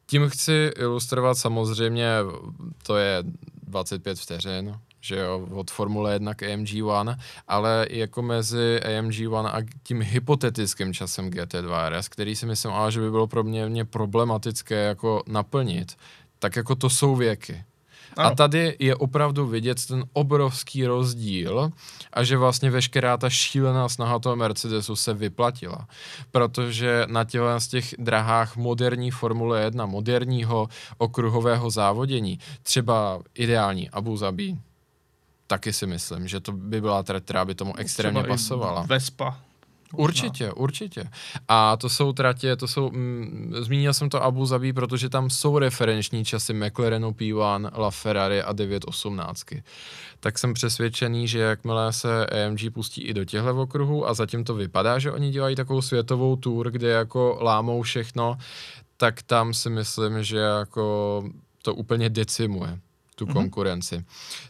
[0.05, 2.09] Tím chci ilustrovat samozřejmě,
[2.83, 3.23] to je
[3.63, 7.17] 25 vteřin, že jo, od Formule 1 k AMG One,
[7.47, 12.91] ale jako mezi AMG One a tím hypotetickým časem GT2 RS, který si myslím, ale
[12.91, 15.95] že by bylo pro mě, mě problematické jako naplnit,
[16.39, 17.63] tak jako to jsou věky.
[18.17, 18.29] Ano.
[18.29, 21.71] A tady je opravdu vidět ten obrovský rozdíl
[22.13, 25.87] a že vlastně veškerá ta šílená snaha toho Mercedesu se vyplatila.
[26.31, 30.67] Protože na těchto z těch drahách moderní Formule 1, moderního
[30.97, 34.57] okruhového závodění, třeba ideální Abu Zabi,
[35.47, 38.81] taky si myslím, že to by byla trať, která by tomu extrémně Třeba pasovala.
[38.81, 39.39] Vespa.
[39.93, 41.09] Určitě, určitě.
[41.47, 45.57] A to jsou tratě, to jsou, mm, zmínil jsem to Abu Zabi, protože tam jsou
[45.57, 49.63] referenční časy McLarenu P1, LaFerrari a 918.
[50.19, 54.53] Tak jsem přesvědčený, že jakmile se AMG pustí i do těchto okruhů a zatím to
[54.53, 58.37] vypadá, že oni dělají takovou světovou tour, kde jako lámou všechno,
[58.97, 61.23] tak tam si myslím, že jako
[61.61, 62.79] to úplně decimuje
[63.17, 63.33] tu Mhm.
[63.33, 64.05] konkurenci.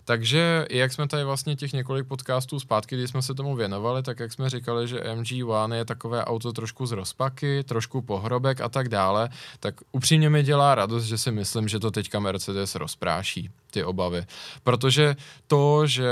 [0.05, 4.19] Takže jak jsme tady vlastně těch několik podcastů zpátky, kdy jsme se tomu věnovali, tak
[4.19, 8.69] jak jsme říkali, že MG One je takové auto trošku z rozpaky, trošku pohrobek a
[8.69, 13.49] tak dále, tak upřímně mi dělá radost, že si myslím, že to teďka Mercedes rozpráší,
[13.71, 14.25] ty obavy.
[14.63, 15.15] Protože
[15.47, 16.09] to, že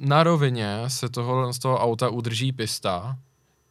[0.00, 3.16] na rovině se toho, z toho auta udrží pista,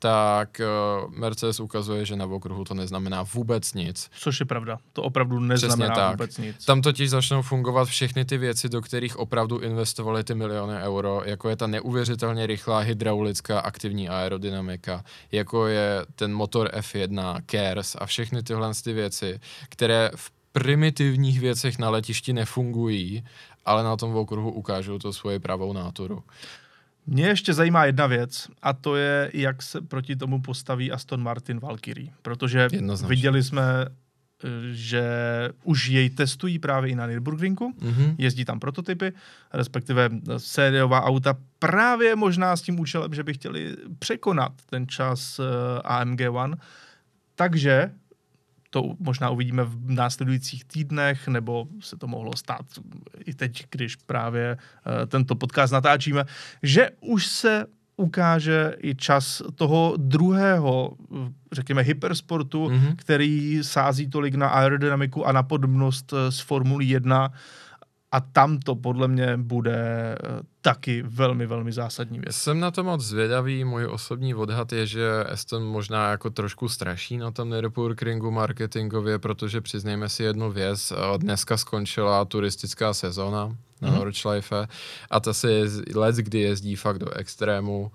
[0.01, 4.09] tak uh, Mercedes ukazuje, že na okruhu to neznamená vůbec nic.
[4.17, 4.77] Což je pravda.
[4.93, 6.11] To opravdu neznamená tak.
[6.11, 6.65] vůbec nic.
[6.65, 11.49] Tam totiž začnou fungovat všechny ty věci, do kterých opravdu investovali ty miliony euro, jako
[11.49, 18.43] je ta neuvěřitelně rychlá hydraulická aktivní aerodynamika, jako je ten motor F1, KERS a všechny
[18.43, 23.23] tyhle ty věci, které v primitivních věcech na letišti nefungují,
[23.65, 26.23] ale na tom okruhu ukážou to svoji pravou náturu.
[27.07, 31.59] Mě ještě zajímá jedna věc a to je, jak se proti tomu postaví Aston Martin
[31.59, 32.09] Valkyrie.
[32.21, 33.15] Protože Jednoznačně.
[33.15, 33.63] viděli jsme
[34.71, 35.03] že
[35.63, 38.15] už jej testují právě i na Nürburgringu, mm-hmm.
[38.17, 39.13] jezdí tam prototypy,
[39.53, 45.45] respektive sériová auta právě možná s tím účelem, že by chtěli překonat ten čas uh,
[45.83, 46.57] AMG One.
[47.35, 47.91] Takže
[48.71, 52.65] to možná uvidíme v následujících týdnech, nebo se to mohlo stát
[53.25, 56.25] i teď, když právě uh, tento podcast natáčíme,
[56.63, 57.65] že už se
[57.97, 60.97] ukáže i čas toho druhého,
[61.51, 62.95] řekněme, hypersportu, mm-hmm.
[62.95, 67.31] který sází tolik na aerodynamiku a na podobnost z Formuli 1
[68.11, 72.35] a tam to podle mě bude eh, taky velmi, velmi zásadní věc.
[72.35, 77.17] Jsem na to moc zvědavý, můj osobní odhad je, že Aston možná jako trošku straší
[77.17, 83.89] na tom Nürburgringu marketingově, protože přiznejme si jednu věc, eh, dneska skončila turistická sezóna na
[83.89, 83.95] mm-hmm.
[83.95, 84.67] Nordschleife
[85.09, 87.91] a ta se je let, kdy jezdí fakt do extrému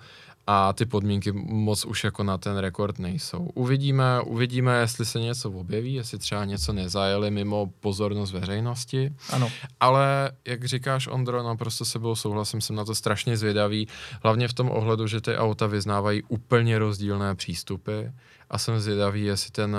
[0.49, 3.51] a ty podmínky moc už jako na ten rekord nejsou.
[3.55, 9.13] Uvidíme, uvidíme, jestli se něco objeví, jestli třeba něco nezajeli mimo pozornost veřejnosti.
[9.31, 9.49] Ano.
[9.81, 13.89] Ale jak říkáš, Ondro, naprosto se byl souhlasím, jsem na to strašně zvědavý,
[14.23, 18.03] hlavně v tom ohledu, že ty auta vyznávají úplně rozdílné přístupy
[18.51, 19.77] a jsem zvědavý, jestli ten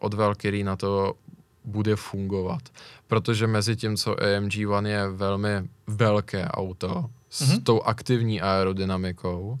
[0.00, 1.14] od Valkyrie na to
[1.64, 2.62] bude fungovat.
[3.06, 7.62] Protože mezi tím, co AMG One je velmi velké auto, s mm-hmm.
[7.62, 9.58] tou aktivní aerodynamikou,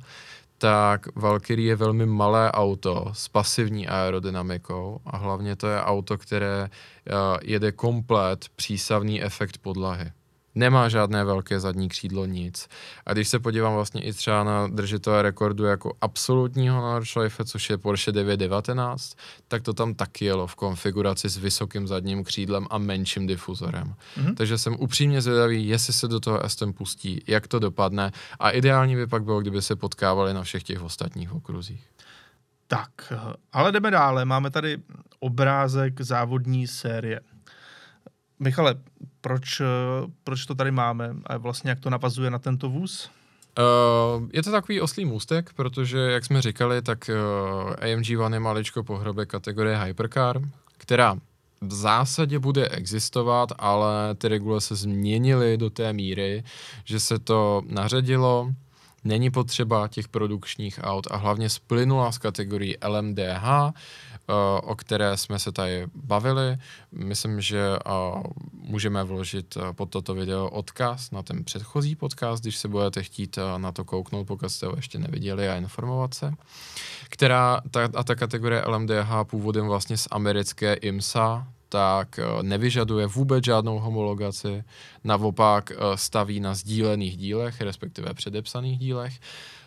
[0.58, 6.68] tak Valkyrie je velmi malé auto s pasivní aerodynamikou a hlavně to je auto, které
[6.68, 10.12] uh, jede komplet přísavný efekt podlahy
[10.54, 12.68] nemá žádné velké zadní křídlo, nic.
[13.06, 17.78] A když se podívám vlastně i třeba na držitele rekordu jako absolutního Nordschleife, což je
[17.78, 19.14] Porsche 919,
[19.48, 23.94] tak to tam taky jelo v konfiguraci s vysokým zadním křídlem a menším difuzorem.
[24.16, 24.34] Mm-hmm.
[24.34, 28.96] Takže jsem upřímně zvědavý, jestli se do toho Aston pustí, jak to dopadne a ideální
[28.96, 31.88] by pak bylo, kdyby se potkávali na všech těch ostatních okruzích.
[32.66, 33.12] Tak,
[33.52, 34.24] ale jdeme dále.
[34.24, 34.78] Máme tady
[35.20, 37.20] obrázek závodní série.
[38.42, 38.74] Michale,
[39.20, 39.64] proč, eh,
[40.24, 43.10] proč to tady máme a vlastně jak to navazuje na tento vůz?
[43.58, 48.40] Uh, je to takový oslý můstek, protože, jak jsme říkali, tak uh, AMG One je
[48.40, 50.40] maličko pohrobe kategorie Hypercar,
[50.76, 51.16] která
[51.60, 56.44] v zásadě bude existovat, ale ty regule se změnily do té míry,
[56.84, 58.52] že se to naředilo,
[59.04, 63.72] není potřeba těch produkčních aut a hlavně splynula z kategorii LMDH,
[64.11, 64.11] Eh,
[64.62, 66.58] o které jsme se tady bavili.
[66.92, 67.90] Myslím, že eh,
[68.52, 73.38] můžeme vložit eh, pod toto video odkaz na ten předchozí podcast, když se budete chtít
[73.56, 76.32] na to kouknout, pokud jste ho ještě neviděli a informovat se.
[77.08, 83.78] Která, ta, a ta kategorie LMDH původem vlastně z americké IMSA, tak nevyžaduje vůbec žádnou
[83.78, 84.64] homologaci,
[85.04, 89.18] naopak staví na sdílených dílech, respektive předepsaných dílech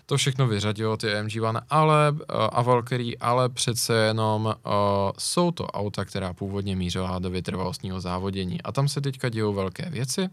[0.06, 4.72] to všechno vyřadilo ty AMG One, ale, uh, a Valkyrie, ale přece jenom uh,
[5.18, 8.62] jsou to auta, která původně mířila do vytrvalostního závodění.
[8.62, 10.30] A tam se teďka dějou velké věci.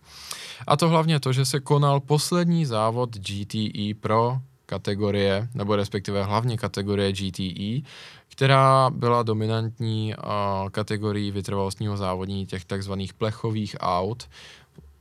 [0.67, 6.57] A to hlavně to, že se konal poslední závod GTE Pro kategorie, nebo respektive hlavně
[6.57, 7.89] kategorie GTE,
[8.29, 14.29] která byla dominantní uh, kategorií vytrvalostního závodní těch takzvaných plechových aut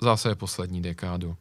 [0.02, 1.36] zase poslední dekádu.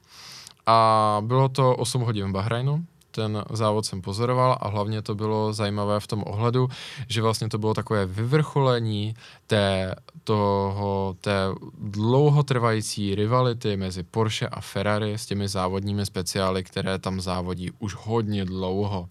[0.66, 5.52] A bylo to 8 hodin v Bahrajnu, ten závod jsem pozoroval a hlavně to bylo
[5.52, 6.68] zajímavé v tom ohledu,
[7.08, 9.14] že vlastně to bylo takové vyvrcholení
[9.46, 9.94] té,
[10.24, 11.38] toho, té
[11.78, 18.44] dlouhotrvající rivality mezi Porsche a Ferrari s těmi závodními speciály, které tam závodí už hodně
[18.44, 19.08] dlouho.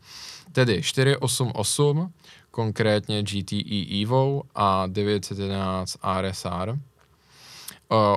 [0.51, 2.13] Tedy 488,
[2.51, 6.79] konkrétně GTE Evo a 911 RSR.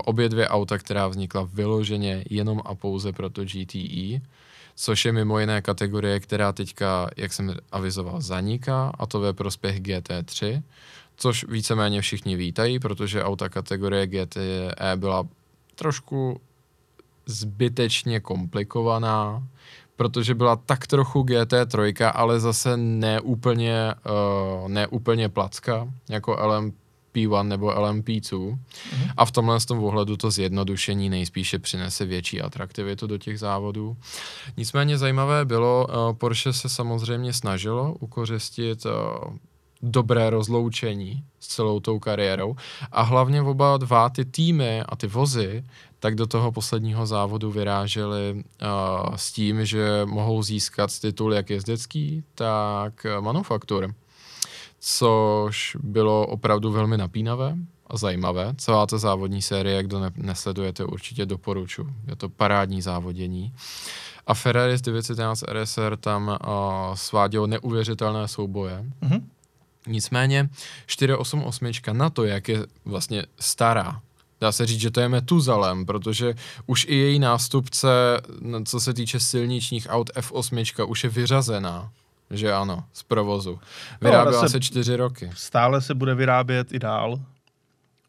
[0.05, 4.21] Obě dvě auta, která vznikla vyloženě jenom a pouze pro to GTE
[4.75, 9.81] což je mimo jiné kategorie, která teďka, jak jsem avizoval, zaniká, a to ve prospěch
[9.81, 10.63] GT3,
[11.17, 15.27] což víceméně všichni vítají, protože auta kategorie GTE byla
[15.75, 16.41] trošku
[17.27, 19.43] zbytečně komplikovaná,
[19.97, 23.95] protože byla tak trochu GT3, ale zase neúplně,
[24.63, 26.73] uh, neúplně placka, jako LM,
[27.15, 29.13] P1 nebo LMP2 mm-hmm.
[29.17, 33.97] a v tomhle z tom ohledu to zjednodušení nejspíše přinese větší atraktivitu do těch závodů.
[34.57, 38.93] Nicméně zajímavé bylo, uh, Porsche se samozřejmě snažilo ukořistit uh,
[39.83, 42.57] dobré rozloučení s celou tou kariérou
[42.93, 45.65] a hlavně oba dva ty týmy a ty vozy
[46.01, 52.25] tak do toho posledního závodu vyráželi uh, s tím, že mohou získat titul jak jezdecký,
[52.35, 53.95] tak manufaktur
[54.85, 58.55] což bylo opravdu velmi napínavé a zajímavé.
[58.59, 61.89] Celá ta závodní série, kdo ne- nesledujete, určitě doporučuji.
[62.09, 63.55] Je to parádní závodění.
[64.27, 68.85] A Ferrari z 911 RSR tam uh, svádělo neuvěřitelné souboje.
[69.03, 69.23] Mm-hmm.
[69.87, 70.49] Nicméně
[70.87, 74.01] 488 na to, jak je vlastně stará,
[74.41, 76.35] dá se říct, že to je Metuzalem, protože
[76.67, 77.89] už i její nástupce,
[78.65, 81.91] co se týče silničních aut F8, už je vyřazená.
[82.33, 83.61] Že ano, z provozu.
[84.01, 85.31] Vyráběla no, se čtyři roky.
[85.35, 87.21] Stále se bude vyrábět i dál,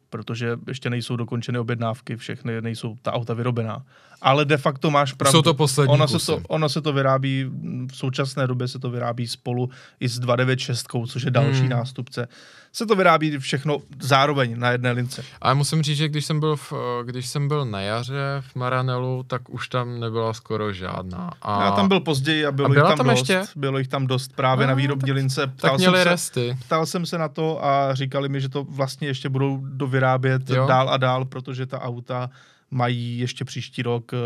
[0.10, 3.86] protože ještě nejsou dokončeny objednávky, všechny nejsou ta auta vyrobená.
[4.24, 5.38] Ale de facto máš pravdu.
[5.38, 6.20] Jsou to poslední ono kusy.
[6.20, 7.46] se to, ono se to vyrábí,
[7.92, 11.70] v současné době se to vyrábí spolu i s 296, což je další hmm.
[11.70, 12.28] nástupce.
[12.74, 15.24] Se to vyrábí všechno zároveň na jedné lince.
[15.42, 16.74] Ale musím říct, že když jsem byl, v,
[17.06, 21.32] když jsem byl na jaře v Maranelu, tak už tam nebyla skoro žádná.
[21.42, 21.64] A...
[21.64, 23.20] Já tam byl později a bylo a jich tam, tam dost.
[23.20, 23.44] Ještě?
[23.56, 25.48] Bylo jich tam dost právě a, na výrobní tak, lince.
[25.48, 26.56] Ptal tak měli jsem resty.
[26.60, 30.50] Se, ptal jsem se na to a říkali mi, že to vlastně ještě budou dovyrábět
[30.50, 30.68] jo.
[30.68, 32.30] dál a dál, protože ta auta
[32.74, 34.18] mají ještě příští rok eh,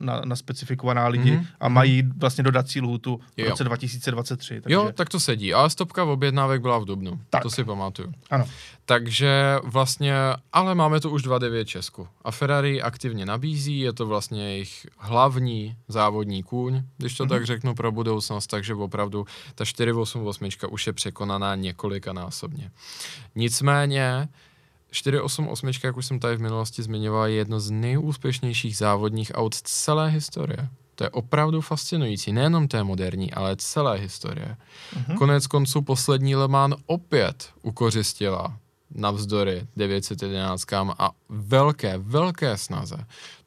[0.00, 1.46] na, na specifikovaná lidi mm-hmm.
[1.60, 4.60] a mají vlastně dodací lhůtu v roce 2023.
[4.60, 4.74] Takže...
[4.74, 5.54] Jo, tak to sedí.
[5.54, 7.20] Ale stopka v objednávek byla v Dubnu.
[7.30, 7.42] Tak.
[7.42, 8.12] To si pamatuju.
[8.30, 8.44] Ano.
[8.84, 10.14] Takže vlastně,
[10.52, 12.08] ale máme tu už 2.9 Česku.
[12.24, 17.28] A Ferrari aktivně nabízí, je to vlastně jejich hlavní závodní kůň, když to mm-hmm.
[17.28, 22.70] tak řeknu pro budoucnost, takže opravdu ta 488 už je překonaná několikanásobně.
[23.34, 24.28] Nicméně,
[24.92, 30.10] 488, jak už jsem tady v minulosti zmiňoval, je jedno z nejúspěšnějších závodních aut celé
[30.10, 30.68] historie.
[30.94, 34.56] To je opravdu fascinující, nejenom té moderní, ale celé historie.
[34.96, 35.18] Uh-huh.
[35.18, 38.56] Konec konců poslední Le Mans opět ukořistila
[38.94, 42.96] navzdory 911 a velké, velké snaze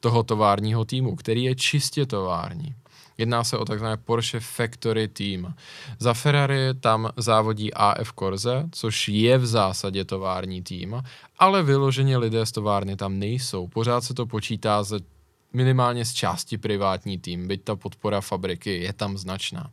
[0.00, 2.74] toho továrního týmu, který je čistě tovární.
[3.18, 5.54] Jedná se o takzvané Porsche Factory Team.
[5.98, 11.02] Za Ferrari tam závodí AF Corse, což je v zásadě tovární tým,
[11.38, 13.68] ale vyloženě lidé z továrny tam nejsou.
[13.68, 14.98] Pořád se to počítá ze
[15.52, 19.70] minimálně z části privátní tým, byť ta podpora fabriky je tam značná.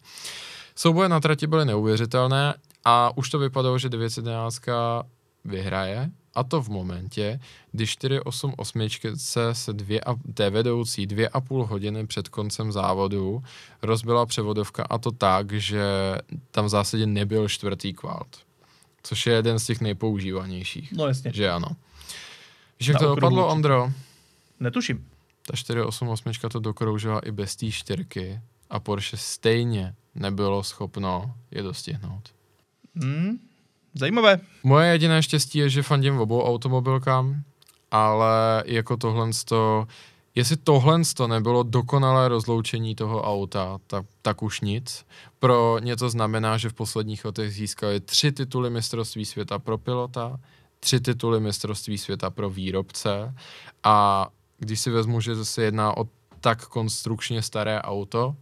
[0.75, 2.53] Souboje na trati byly neuvěřitelné
[2.85, 4.61] a už to vypadalo, že 911
[5.45, 7.39] vyhraje, a to v momentě,
[7.71, 8.81] kdy 488
[9.53, 13.43] se dvě a, té vedoucí dvě a půl hodiny před koncem závodu
[13.81, 15.83] rozbila převodovka a to tak, že
[16.51, 18.37] tam v zásadě nebyl čtvrtý kvalt.
[19.03, 20.91] Což je jeden z těch nejpoužívanějších.
[20.91, 21.31] No jasně.
[21.33, 21.67] Že ano.
[22.87, 23.91] Jak to dopadlo, Ondro?
[24.59, 25.07] Netuším.
[25.47, 32.33] Ta 488 to dokroužila i bez té čtyřky a Porsche stejně nebylo schopno je dostihnout.
[32.95, 33.39] Hmm,
[33.93, 34.39] Zajímavé.
[34.63, 37.43] Moje jediné štěstí je, že fandím obou automobilkám,
[37.91, 39.87] ale jako tohle to,
[40.35, 45.05] jestli tohle to nebylo dokonalé rozloučení toho auta, tak, tak už nic.
[45.39, 50.39] Pro ně to znamená, že v posledních letech získali tři tituly mistrovství světa pro pilota,
[50.79, 53.33] tři tituly mistrovství světa pro výrobce
[53.83, 54.27] a
[54.57, 56.07] když si vezmu, že se jedná o
[56.41, 58.35] tak konstrukčně staré auto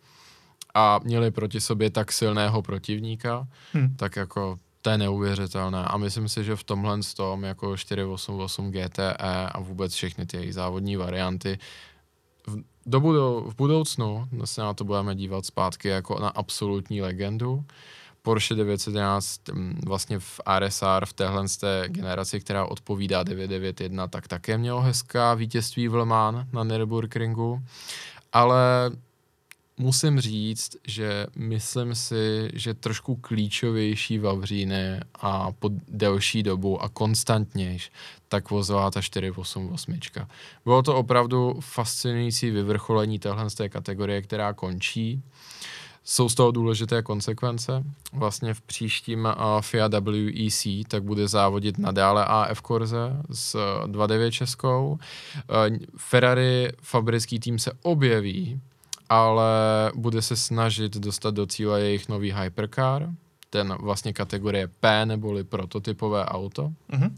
[0.74, 3.96] a měli proti sobě tak silného protivníka, hmm.
[3.96, 9.48] tak jako to je neuvěřitelné a myslím si, že v tomhle tom jako 488 GTE
[9.52, 11.60] a vůbec všechny ty závodní varianty
[12.48, 17.66] v, do budou, v budoucnu se na to budeme dívat zpátky jako na absolutní legendu.
[18.22, 24.58] Porsche 911 mm, vlastně v RSR v téhle té generaci, která odpovídá 991, tak také
[24.58, 27.62] mělo hezká vítězství v Le Mans na Nürburgringu,
[28.34, 28.92] ale
[29.82, 37.92] musím říct, že myslím si, že trošku klíčovější Vavříny a po delší dobu a konstantnějš,
[38.28, 40.00] tak vozila ta 488.
[40.66, 45.24] Bylo to opravdu fascinující vyvrcholení téhle z té kategorie, která končí.
[46.04, 47.84] Jsou z toho důležité konsekvence.
[48.14, 49.28] Vlastně v příštím
[49.62, 54.92] FIA WEC tak bude závodit nadále AF Corse s 2.9 Českou.
[54.92, 58.62] Uh, Ferrari fabrický tým se objeví
[59.12, 63.10] ale bude se snažit dostat do cíle jejich nový hypercar,
[63.50, 66.72] ten vlastně kategorie P neboli prototypové auto.
[66.92, 67.12] Mm-hmm.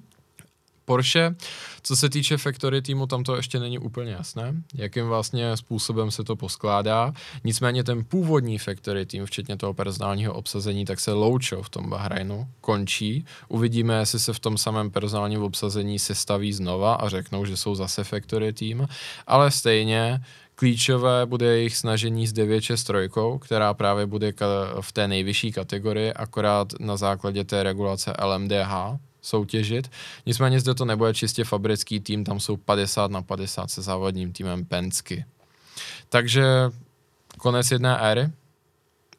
[0.85, 1.35] Porsche,
[1.83, 6.23] co se týče Factory týmu, tam to ještě není úplně jasné, jakým vlastně způsobem se
[6.23, 7.13] to poskládá.
[7.43, 12.47] Nicméně ten původní Factory tým, včetně toho personálního obsazení, tak se loučil v tom Bahrajnu,
[12.61, 13.25] končí.
[13.47, 18.03] Uvidíme, jestli se v tom samém personálním obsazení sestaví znova a řeknou, že jsou zase
[18.03, 18.87] Factory tým,
[19.27, 20.21] ale stejně
[20.55, 24.33] Klíčové bude jejich snažení s 963, která právě bude
[24.81, 29.91] v té nejvyšší kategorii, akorát na základě té regulace LMDH soutěžit.
[30.25, 34.65] Nicméně zde to nebude čistě fabrický tým, tam jsou 50 na 50 se závodním týmem
[34.65, 35.25] Pensky.
[36.09, 36.45] Takže
[37.37, 38.29] konec jedné éry,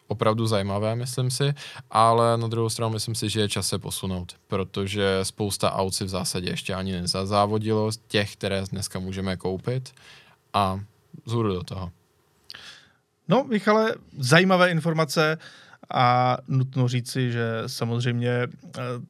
[0.09, 1.55] opravdu zajímavé, myslím si,
[1.91, 6.05] ale na druhou stranu myslím si, že je čas se posunout, protože spousta aut si
[6.05, 9.93] v zásadě ještě ani nezazávodilo, těch, které dneska můžeme koupit
[10.53, 10.80] a
[11.27, 11.91] zhůru do toho.
[13.29, 15.39] No, Michale, zajímavé informace
[15.91, 18.49] A nutno říci, že samozřejmě eh,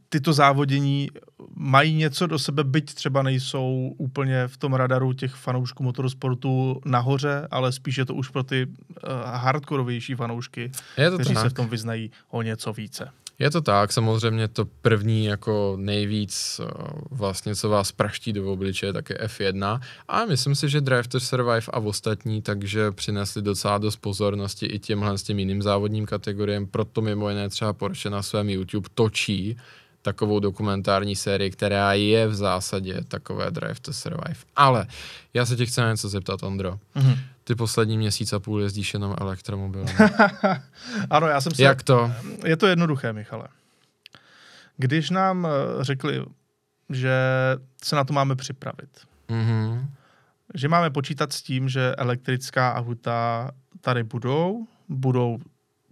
[0.09, 1.09] tyto závodění
[1.55, 7.49] mají něco do sebe, byť třeba nejsou úplně v tom radaru těch fanoušků motorsportu nahoře,
[7.51, 8.73] ale spíš je to už pro ty uh,
[9.25, 11.43] hardkorovější fanoušky, Je to kteří tak.
[11.43, 13.09] se v tom vyznají o něco více.
[13.39, 16.71] Je to tak, samozřejmě to první jako nejvíc eh,
[17.11, 21.21] vlastně, co vás praští do obličeje, tak je F1 a myslím si, že Drive to
[21.21, 26.67] Survive a ostatní takže přinesli docela dost pozornosti i těmhle s těm jiným závodním kategoriím,
[26.67, 29.57] proto mimo jiné třeba Porsche na svém YouTube točí
[30.05, 34.41] takovou dokumentární sérii, která je v zásadě takové Drive to Survive.
[34.57, 34.87] Ale
[35.35, 36.79] já se tě chci na něco zeptat, Ondro.
[36.95, 37.15] Mhm.
[37.45, 39.87] Ty poslední měsíc a půl jezdíš jenom elektromobilem.
[41.11, 41.63] Ano, já jsem se...
[41.63, 42.13] Jak to?
[42.45, 43.49] Je to jednoduché, Michale.
[44.77, 46.25] Když nám eh, řekli,
[46.91, 47.13] že
[47.85, 48.89] se na to máme připravit,
[49.29, 49.89] Mhm.
[50.55, 53.51] že máme počítat s tím, že elektrická auta
[53.81, 55.39] tady budou, budou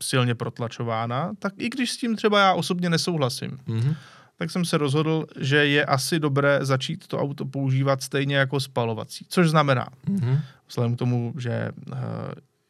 [0.03, 3.95] silně protlačována, tak i když s tím třeba já osobně nesouhlasím, Mhm.
[4.39, 9.27] tak jsem se rozhodl, že je asi dobré začít to auto používat stejně jako spalovací.
[9.29, 10.39] Což znamená, Mhm.
[10.69, 11.97] vzhledem k tomu, že eh,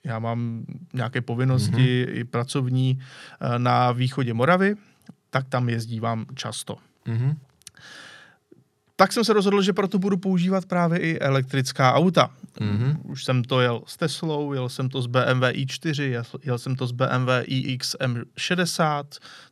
[0.05, 0.65] já mám
[0.95, 1.73] nějaké povinnosti
[2.07, 2.17] mm-hmm.
[2.19, 2.99] i pracovní
[3.41, 4.75] eh, na východě Moravy,
[5.31, 6.77] tak tam jezdívám často.
[7.07, 7.37] Mhm.
[9.03, 12.31] Tak jsem se rozhodl, že proto budu používat právě i elektrická auta.
[12.61, 12.99] Mhm.
[13.05, 16.77] Už jsem to jel s Teslou, jel jsem to s BMW i4, jel, jel jsem
[16.77, 19.05] to s BMW iX M60,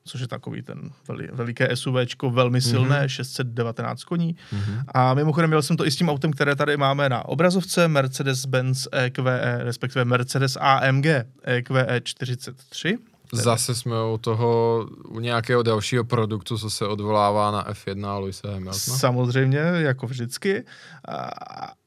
[0.04, 3.08] což je takový ten veli, veliké SUVčko, velmi silné, Mhm.
[3.08, 4.36] 619 koní.
[4.52, 4.80] Mhm.
[4.94, 8.86] A mimochodem měl jsem to i s tím autem, které tady máme na obrazovce, Mercedes-Benz
[8.92, 11.06] EQE, respektive Mercedes AMG
[11.44, 12.98] EQE 43.
[13.32, 18.48] Zase jsme u toho, u nějakého dalšího produktu, co se odvolává na F1 a Luisa
[18.48, 18.96] Hamiltona.
[18.98, 20.64] Samozřejmě, jako vždycky.
[21.08, 21.30] A,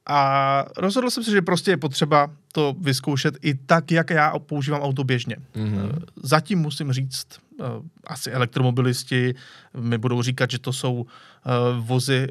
[0.06, 4.82] a rozhodl jsem se, že prostě je potřeba to vyzkoušet i tak, jak já používám
[4.82, 5.36] auto běžně.
[5.54, 6.04] Mhm.
[6.22, 7.26] Zatím musím říct,
[7.60, 7.64] eh,
[8.06, 9.34] asi elektromobilisti
[9.76, 12.28] mi budou říkat, že to jsou eh, vozy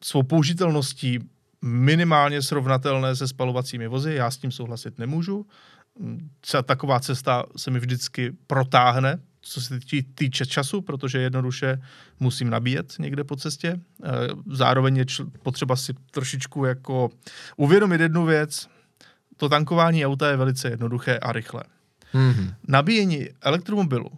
[0.00, 1.18] svou použitelností
[1.62, 4.14] minimálně srovnatelné se spalovacími vozy.
[4.14, 5.46] Já s tím souhlasit nemůžu.
[6.40, 11.82] Třeba taková cesta se mi vždycky protáhne, co se týče, týče času, protože jednoduše
[12.20, 13.80] musím nabíjet někde po cestě.
[14.04, 14.08] Eh,
[14.52, 17.10] Zároveň je čl- potřeba si trošičku jako
[17.56, 18.68] uvědomit jednu věc.
[19.36, 21.62] To tankování auta je velice jednoduché a rychlé
[22.14, 22.54] Mhm.
[22.68, 24.10] nabíjení elektromobilu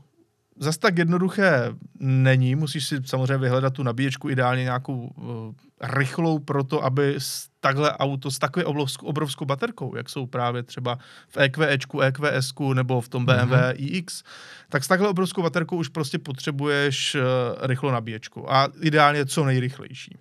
[0.60, 2.54] zas tak jednoduché není.
[2.54, 7.92] Musíš si samozřejmě vyhledat tu nabíječku, ideálně nějakou uh, rychlou pro to, aby s takhle
[7.96, 10.98] auto s takové obrovskou, obrovskou baterkou, jak jsou právě třeba
[11.28, 13.74] v EQEčku, EQSku nebo v tom BMW Mhm.
[13.76, 14.22] iX,
[14.68, 17.20] tak s takhle obrovskou baterkou už prostě potřebuješ uh,
[17.66, 20.18] rychlou nabíječku a ideálně co nejrychlejší.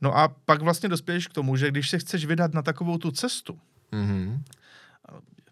[0.00, 3.10] No a pak vlastně dospěješ k tomu, že když se chceš vydat na takovou tu
[3.10, 3.58] cestu,
[3.92, 4.42] Mhm.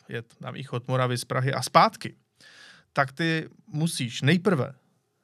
[0.09, 2.15] jet na východ Moravy z Prahy a zpátky,
[2.93, 4.73] tak ty musíš nejprve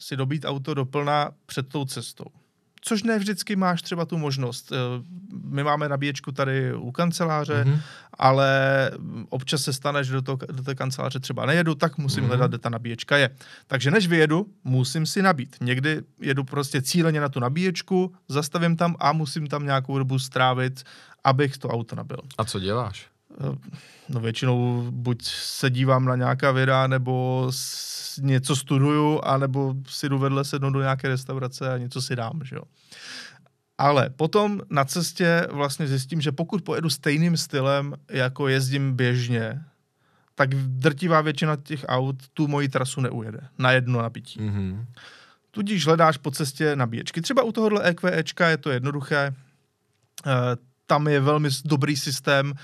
[0.01, 2.25] si dobít auto doplná před tou cestou.
[2.81, 4.73] Což ne vždycky máš třeba tu možnost.
[4.73, 4.77] Eh,
[5.45, 7.81] My máme nabíječku tady u kanceláře, Mhm.
[8.19, 8.91] ale
[9.29, 12.29] občas se stane, že do, toho, do té kanceláře třeba nejedu, tak musím Mhm.
[12.29, 13.31] hledat, kde ta nabíječka je.
[13.67, 15.57] Takže než vyjedu, musím si nabít.
[15.61, 20.83] Někdy jedu prostě cíleně na tu nabíječku, zastavím tam a musím tam nějakou dobu strávit,
[21.25, 22.19] abych to auto nabil.
[22.39, 23.07] A co děláš?
[24.09, 30.19] No většinou buď se dívám na nějaká videa, nebo s, něco studuju, anebo si jdu
[30.19, 32.63] vedle sednout do nějaké restaurace a něco si dám, že jo.
[33.79, 39.63] Ale potom na cestě vlastně zjistím, že pokud pojedu stejným stylem, jako jezdím běžně,
[40.35, 44.43] tak drtivá většina těch aut tu moji trasu neujede na jedno nabití.
[44.43, 44.87] Mhm.
[45.51, 47.21] Tudíž hledáš po cestě nabíječky.
[47.21, 49.35] Třeba u tohohle EQEčka je to jednoduché.
[50.27, 50.57] Eh,
[50.89, 52.55] Tam je velmi dobrý systém,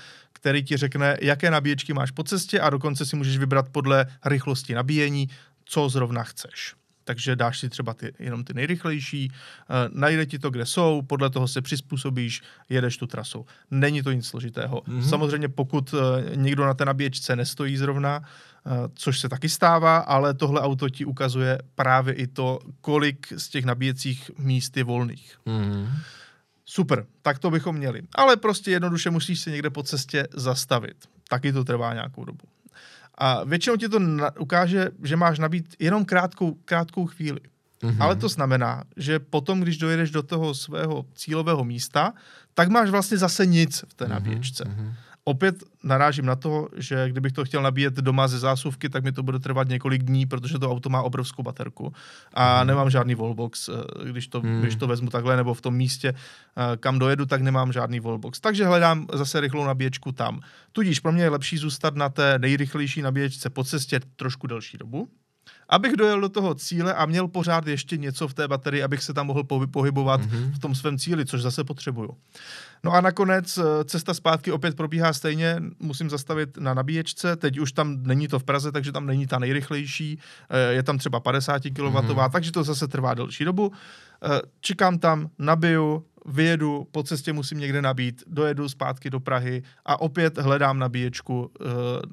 [0.43, 4.73] který ti řekne, jaké nabíječky máš po cestě a dokonce si můžeš vybrat podle rychlosti
[4.73, 5.29] nabíjení,
[5.65, 6.75] co zrovna chceš.
[7.03, 11.29] Takže dáš si třeba ty, jenom ty nejrychlejší, eh, najde ti to, kde jsou, podle
[11.29, 13.45] toho se přizpůsobíš, jedeš tu trasou.
[13.71, 14.83] Není to nic složitého.
[14.87, 14.99] Mhm.
[14.99, 15.09] Mm-hmm.
[15.09, 20.33] Samozřejmě pokud eh, někdo na té nabíječce nestojí zrovna, eh, což se taky stává, ale
[20.33, 25.39] tohle auto ti ukazuje právě i to, kolik z těch nabíjecích míst je volných.
[25.45, 25.89] Mhm.
[26.75, 28.01] Super, tak to bychom měli.
[28.15, 30.97] Ale prostě jednoduše musíš se někde po cestě zastavit.
[31.29, 32.45] Taky to trvá nějakou dobu.
[33.17, 37.39] A většinou ti to na- ukáže, že máš nabít jenom krátkou, krátkou chvíli.
[37.83, 38.01] Mhm.
[38.01, 42.13] Ale to znamená, že potom, když dojedeš do toho svého cílového místa,
[42.53, 44.63] tak máš vlastně zase nic v té nabíječce.
[44.67, 44.93] Mhm.
[45.25, 49.23] Opět narážím na to, že kdybych to chtěl nabíjet doma ze zásuvky, tak mi to
[49.23, 51.93] bude trvat několik dní, protože to auto má obrovskou baterku
[52.33, 52.67] a hmm.
[52.67, 53.73] nemám žádný wallbox, eh,
[54.09, 54.61] když to, hmm.
[54.61, 58.39] když to vezmu takhle, nebo v tom místě, eh, kam dojedu, tak nemám žádný wallbox.
[58.39, 60.41] Takže hledám zase rychlou nabíječku tam.
[60.71, 65.09] Tudíž pro mě je lepší zůstat na té nejrychlejší nabíječce po cestě trošku delší dobu,
[65.73, 69.13] abych dojel do toho cíle a měl pořád ještě něco v té baterii, abych se
[69.13, 70.51] tam mohl pohybovat mm-hmm.
[70.53, 72.17] v tom svém cíli, což zase potřebuju.
[72.83, 77.71] No a nakonec eh, cesta zpátky opět probíhá stejně, musím zastavit na nabíječce, teď už
[77.71, 80.19] tam není to v Praze, takže tam není ta nejrychlejší,
[80.49, 82.29] eh, je tam třeba 50 kW, mm-hmm.
[82.31, 83.71] takže to zase trvá delší dobu.
[84.23, 90.01] Eh, čekám tam, nabiju, vyjedu, po cestě musím někde nabít, dojedu zpátky do Prahy a
[90.01, 91.65] opět hledám nabíječku, eh,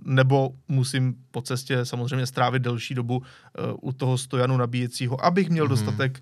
[0.04, 5.64] nebo musím po cestě samozřejmě strávit delší dobu eh, u toho stojanu nabíjecího, abych měl
[5.64, 5.68] mm-hmm.
[5.68, 6.20] dostatek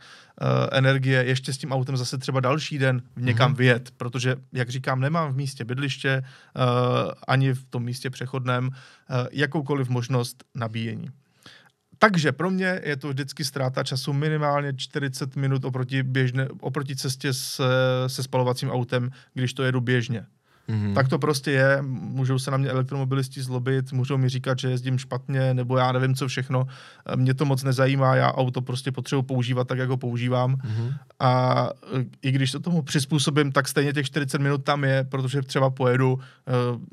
[0.73, 3.57] energie ještě s tím autem zase třeba další den někam mm-hmm.
[3.57, 6.23] vyjet, protože, jak říkám, nemám v místě bydliště
[7.29, 8.71] ani v tom místě přechodném
[9.33, 11.11] jakoukoliv možnost nabíjení.
[11.99, 17.33] Takže pro mě je to vždycky ztráta času minimálně 40 minut oproti, běžné, oproti cestě
[17.33, 17.65] se,
[18.07, 20.27] se spalovacím autem, když to jedu běžně.
[20.69, 20.95] Mm-hmm.
[20.95, 24.99] Tak to prostě je, můžou se na mě elektromobilisti zlobit, můžou mi říkat, že jezdím
[24.99, 26.67] špatně, nebo já nevím co všechno.
[27.17, 30.57] Mě to moc nezajímá, já auto prostě potřebuji používat tak, jak ho používám.
[30.57, 30.95] Mm-hmm.
[31.21, 35.43] A e, i když to tomu přizpůsobím, tak stejně těch 40 minut tam je, protože
[35.43, 36.21] třeba pojedu uh,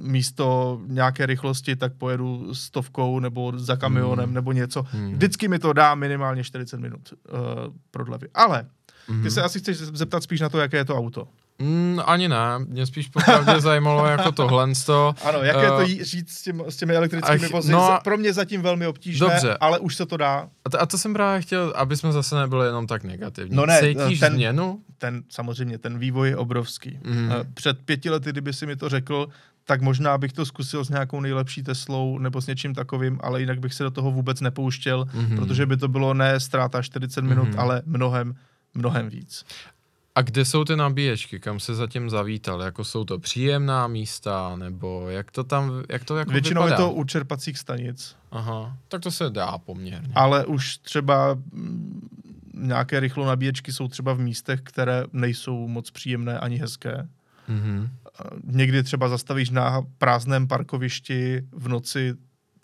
[0.08, 4.34] místo nějaké rychlosti, tak pojedu stovkou nebo za kamionem mm-hmm.
[4.34, 4.82] nebo něco.
[4.82, 5.12] Mm-hmm.
[5.12, 7.40] Vždycky mi to dá minimálně 40 minut uh,
[7.92, 8.28] prodlevy.
[8.34, 8.66] Ale
[9.10, 9.24] mm-hmm.
[9.24, 11.28] ty se asi chceš zeptat spíš na to, jaké je to auto.
[11.60, 14.68] Mm, ani ne, mě spíš popravdě zajímalo jako tohle.
[15.24, 17.72] Ano, jak je to uh, říct s, tím, s těmi elektrickými vozy?
[17.72, 19.58] No, Pro mě zatím velmi obtížné, dobře.
[19.60, 20.48] ale už se to dá.
[20.66, 23.56] A to, a to jsem právě chtěl, aby jsme zase nebyli jenom tak negativní.
[23.56, 24.82] No ne, Cítíš ten, změnu?
[24.98, 27.00] Ten, samozřejmě, ten vývoj je obrovský.
[27.04, 27.32] Mm.
[27.54, 29.28] Před pěti lety, kdyby si mi to řekl,
[29.66, 33.60] tak možná bych to zkusil s nějakou nejlepší Teslou nebo s něčím takovým, ale jinak
[33.60, 35.36] bych se do toho vůbec nepouštěl, mm-hmm.
[35.36, 37.60] protože by to bylo ne ztráta 40 minut, mm-hmm.
[37.60, 38.36] ale mnohem,
[38.74, 39.46] mnohem víc.
[40.16, 42.62] A kde jsou ty nabíječky, kam se zatím zavítal?
[42.62, 46.84] Jako jsou to příjemná místa, nebo jak to tam, jak to jako Většinou vypadá?
[46.84, 48.16] je to u čerpacích stanic.
[48.32, 50.12] Aha, tak to se dá poměrně.
[50.16, 52.10] Ale už třeba mm,
[52.54, 57.08] nějaké rychlou nabíječky jsou třeba v místech, které nejsou moc příjemné ani hezké.
[57.50, 57.90] Mm-hmm.
[58.44, 62.14] Někdy třeba zastavíš na prázdném parkovišti v noci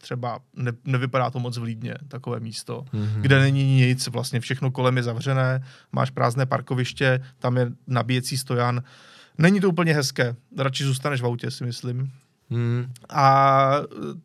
[0.02, 3.22] třeba ne, nevypadá to moc vlídně, takové místo, mm-hmm.
[3.22, 8.84] kde není nic, vlastně všechno kolem je zavřené, máš prázdné parkoviště, tam je nabíjecí stojan.
[9.38, 12.12] Není to úplně hezké, radši zůstaneš v autě, si myslím.
[12.50, 12.94] Mm.
[13.10, 13.72] A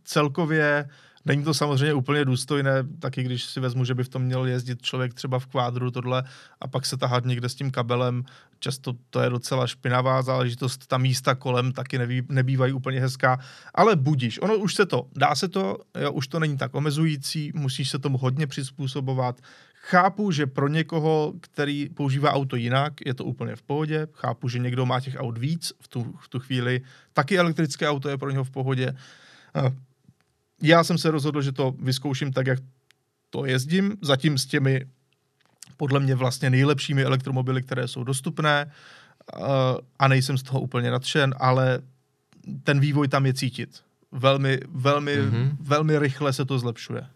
[0.05, 0.89] celkově
[1.27, 4.83] Není to samozřejmě úplně důstojné, taky když si vezmu, že by v tom měl jezdit
[4.83, 6.25] člověk třeba v kvádru tohle
[6.61, 8.25] a pak se tahat někde s tím kabelem.
[8.59, 13.39] Často to je docela špinavá záležitost, ta místa kolem taky nebý, nebývají úplně hezká,
[13.75, 14.43] ale budíš.
[14.43, 17.99] Ono už se to, dá se to, jo, už to není tak omezující, musíš se
[17.99, 19.41] tomu hodně přizpůsobovat.
[19.75, 24.07] Chápu, že pro někoho, který používá auto jinak, je to úplně v pohodě.
[24.13, 26.81] Chápu, že někdo má těch aut víc v tu, v tu chvíli.
[27.13, 28.95] Taky elektrické auto je pro něho v pohodě
[30.63, 32.59] já jsem se rozhodl, že to vyzkouším tak, jak
[33.31, 34.87] to jezdím, zatím s těmi
[35.77, 39.47] podle mě vlastně nejlepšími elektromobily, které jsou dostupné uh,
[39.99, 41.83] a nejsem z toho úplně nadšen, ale
[42.63, 43.81] ten vývoj tam je cítit.
[44.13, 45.57] Velmi, velmi, mm-hmm.
[45.61, 47.07] velmi rychle se to zlepšuje.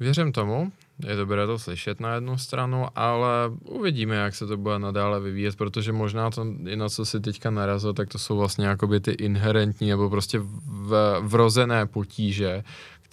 [0.00, 0.72] Věřím tomu,
[1.04, 3.28] je dobré to slyšet na jednu stranu, ale
[3.64, 7.50] uvidíme, jak se to bude nadále vyvíjet, protože možná to, i na co si teďka
[7.50, 12.64] narazil, tak to jsou vlastně jakoby ty inherentní nebo prostě v, vrozené potíže,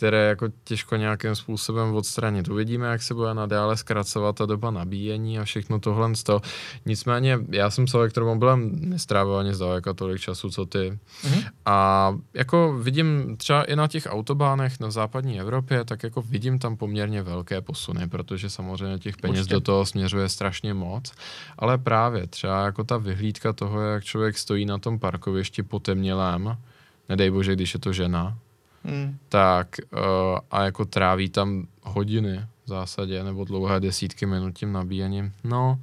[0.03, 2.47] které jako těžko nějakým způsobem odstranit.
[2.47, 6.41] Uvidíme, jak se bude nadále zkracovat ta doba nabíjení a všechno tohle z toho.
[6.85, 10.99] Nicméně já jsem s elektromobilem nestrávil ani zdaleka tolik času, co ty.
[11.23, 11.43] Mm-hmm.
[11.65, 16.77] A jako vidím třeba i na těch autobánech na západní Evropě, tak jako vidím tam
[16.77, 19.53] poměrně velké posuny, protože samozřejmě těch peněz Určitě.
[19.53, 21.11] do toho směřuje strašně moc.
[21.57, 26.57] Ale právě třeba jako ta vyhlídka toho, jak člověk stojí na tom parkovišti potemnělém,
[27.09, 28.37] nedej bože, když je to žena,
[28.84, 29.17] hmm.
[29.29, 29.99] tak uh,
[30.51, 35.79] a jako tráví tam hodiny v zásadě, nebo dlouhé desítky minut tím nabíjením, no,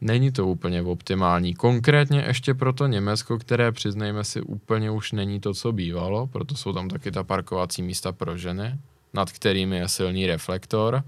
[0.00, 1.54] není to úplně optimální.
[1.54, 6.54] Konkrétně ještě pro to Německo, které přiznejme si úplně už není to, co bývalo, proto
[6.54, 8.78] jsou tam taky ta parkovací místa pro ženy,
[9.14, 11.02] nad kterými je silný reflektor.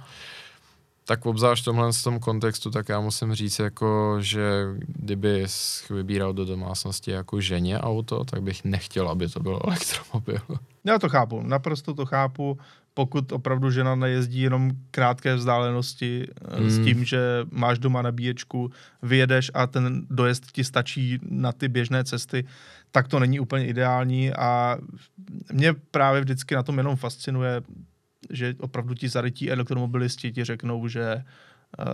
[1.06, 5.46] Tak obzvlášť v tomhle z tom kontextu, tak já musím říct, jako, že kdyby
[5.90, 10.42] vybíral do domácnosti jako ženě auto, tak bych nechtěl, aby to byl elektromobil.
[10.84, 12.58] Já to chápu, naprosto to chápu,
[12.94, 16.26] pokud opravdu žena nejezdí jenom krátké vzdálenosti
[16.58, 16.70] hmm.
[16.70, 18.70] s tím, že máš doma nabíječku,
[19.02, 22.46] vyjedeš a ten dojezd ti stačí na ty běžné cesty,
[22.90, 24.78] tak to není úplně ideální a
[25.52, 27.62] mě právě vždycky na tom jenom fascinuje,
[28.30, 31.24] že opravdu ti zarytí elektromobilisti ti řeknou, že
[31.78, 31.84] uh,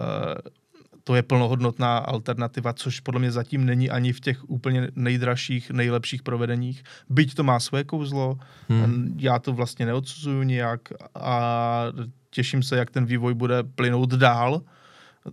[1.05, 6.23] to je plnohodnotná alternativa, což podle mě zatím není ani v těch úplně nejdražších, nejlepších
[6.23, 6.83] provedeních.
[7.09, 9.17] Byť to má své kouzlo, hmm.
[9.19, 10.81] já to vlastně neodsuzuju nijak
[11.15, 11.85] a
[12.31, 14.63] těším se, jak ten vývoj bude plynout dál.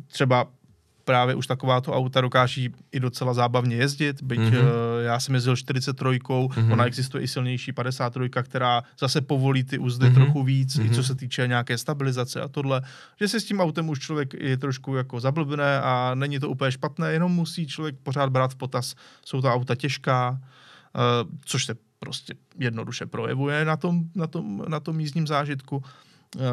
[0.08, 0.48] Třeba
[1.10, 4.62] právě už takováto auta dokáží i docela zábavně jezdit, byť mm-hmm.
[4.62, 6.74] uh, já jsem jezdil 43, mm-hmm.
[6.74, 10.14] ona existuje i silnější 53, která zase povolí ty úzdy mm-hmm.
[10.14, 10.86] trochu víc, mm-hmm.
[10.86, 11.04] i co mhm.
[11.04, 12.82] se týče nějaké stabilizace a tohle,
[13.20, 16.72] že se s tím autem už člověk je trošku jako zablbne a není to úplně
[16.72, 18.96] špatné, jenom musí člověk pořád brát v potaz,
[19.26, 24.80] jsou to auta těžká, uh, což se prostě jednoduše projevuje na tom, na tom, na
[24.80, 25.84] tom jízdním zážitku.
[26.38, 26.44] Uh,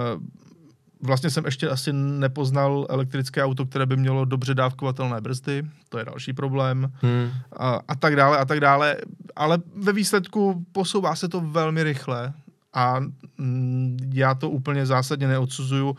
[1.06, 6.04] vlastně jsem ještě asi nepoznal elektrické auto, které by mělo dobře dávkovatelné brzdy, to je
[6.04, 7.30] další problém hmm.
[7.56, 8.96] a, a tak dále a tak dále,
[9.36, 12.32] ale ve výsledku posouvá se to velmi rychle
[12.74, 13.00] a
[13.38, 15.96] mm, já to úplně zásadně neodsuzuju,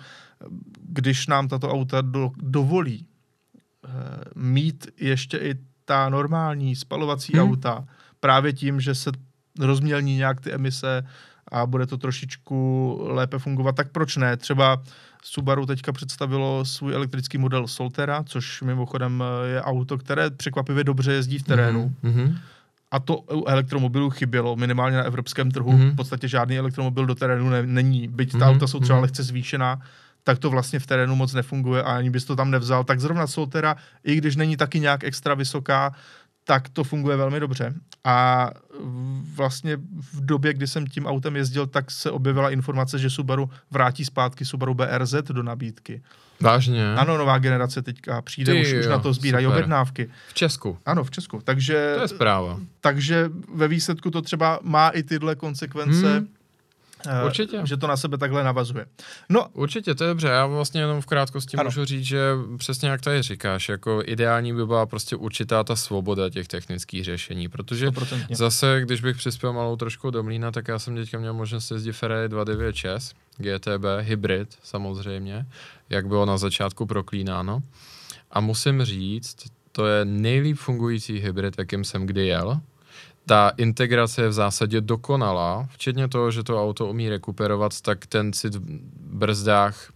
[0.90, 3.90] když nám tato auta do, dovolí e,
[4.36, 5.56] mít ještě i
[5.86, 7.42] ta normální spalovací hmm.
[7.42, 7.88] auta,
[8.20, 9.12] právě tím, že se
[9.60, 11.04] rozmělní nějak ty emise
[11.52, 14.38] a bude to trošičku lépe fungovat, tak proč ne?
[14.38, 14.82] Třeba
[15.24, 21.14] Subaru teďka představilo svůj elektrický model Soltera, což mimochodem eh, je auto, které překvapivě dobře
[21.14, 21.94] jezdí v terénu.
[22.04, 22.38] Mm-hmm.
[22.92, 25.72] A to u elektromobilů chybělo, minimálně na evropském trhu.
[25.72, 25.92] Mm-hmm.
[25.92, 28.08] V podstatě žádný elektromobil do terénu ne, není.
[28.08, 28.48] Byť ta mm-hmm.
[28.48, 29.02] auta jsou třeba mm-hmm.
[29.02, 29.82] lehce zvýšená,
[30.24, 32.84] tak to vlastně v terénu moc nefunguje a ani bys to tam nevzal.
[32.84, 35.96] Tak zrovna Soltera, i když není taky nějak extra vysoká,
[36.48, 37.74] tak to funguje velmi dobře.
[38.04, 38.50] A
[39.36, 39.78] vlastně
[40.14, 44.46] v době, kdy jsem tím autem jezdil, tak se objevila informace, že Subaru vrátí zpátky
[44.46, 46.02] Subaru BRZ do nabídky.
[46.40, 46.96] Vážně?
[46.96, 49.58] Ano, nová generace teďka přijde, Ty, už, jo, už na to sbírají super.
[49.58, 50.10] objednávky.
[50.28, 50.78] V Česku?
[50.86, 51.42] Ano, v Česku.
[51.44, 52.60] Takže, to je zpráva.
[52.82, 56.14] Takže ve výsledku to třeba má i tyhle konsekvence.
[56.14, 56.28] Hmm
[57.26, 57.62] Určitě.
[57.64, 58.86] Že to na sebe takhle navazuje.
[59.30, 60.28] No, Určitě, to je dobře.
[60.28, 61.68] Já vlastně jenom v krátkosti ano.
[61.68, 66.30] můžu říct, že přesně jak tady říkáš, jako ideální by byla prostě určitá ta svoboda
[66.30, 68.36] těch technických řešení, protože 100%.
[68.36, 71.94] zase, když bych přispěl malou trošku do mlína, tak já jsem teďka měl možnost jezdit
[71.94, 75.46] Ferrari 296 GTB, hybrid samozřejmě,
[75.90, 77.62] jak bylo na začátku proklínáno.
[78.32, 79.36] A musím říct,
[79.72, 82.62] to je nejlíp fungující hybrid, jakým jsem kdy jel
[83.28, 88.34] ta integrace je v zásadě dokonalá, včetně toho, že to auto umí rekuperovat, tak ten
[88.34, 88.62] cit v
[89.00, 89.92] brzdách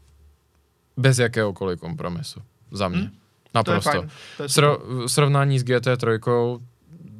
[0.97, 2.39] bez jakéhokoliv kompromisu.
[2.71, 2.99] Za mě.
[2.99, 3.11] Hmm.
[3.53, 3.91] Naprosto.
[3.91, 4.09] To je fajn.
[4.37, 6.59] To je Sro- srovnání s GT3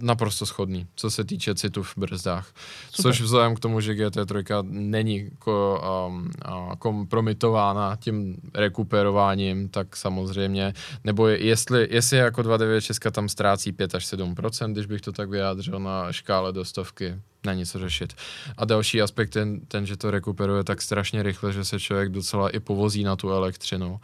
[0.02, 2.54] naprosto schodný, co se týče citu v brzdách.
[2.92, 3.04] Super.
[3.04, 10.74] Což vzhledem k tomu, že GT3 není ko, um, uh, kompromitována tím rekuperováním, tak samozřejmě,
[11.04, 15.80] nebo jestli, jestli jako 296 tam ztrácí 5 až 7% když bych to tak vyjádřil
[15.80, 18.14] na škále do stovky, není co řešit.
[18.58, 22.50] A další aspekt ten, ten, že to rekuperuje tak strašně rychle, že se člověk docela
[22.50, 24.00] i povozí na tu elektřinu.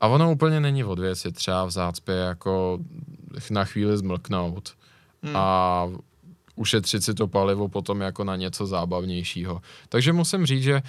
[0.00, 2.78] A ono úplně není od věci třeba v zácpě jako
[3.50, 4.72] na chvíli zmlknout
[5.22, 5.36] hmm.
[5.36, 5.86] a
[6.56, 9.62] ušetřit si to palivo potom jako na něco zábavnějšího.
[9.88, 10.82] Takže musím říct, že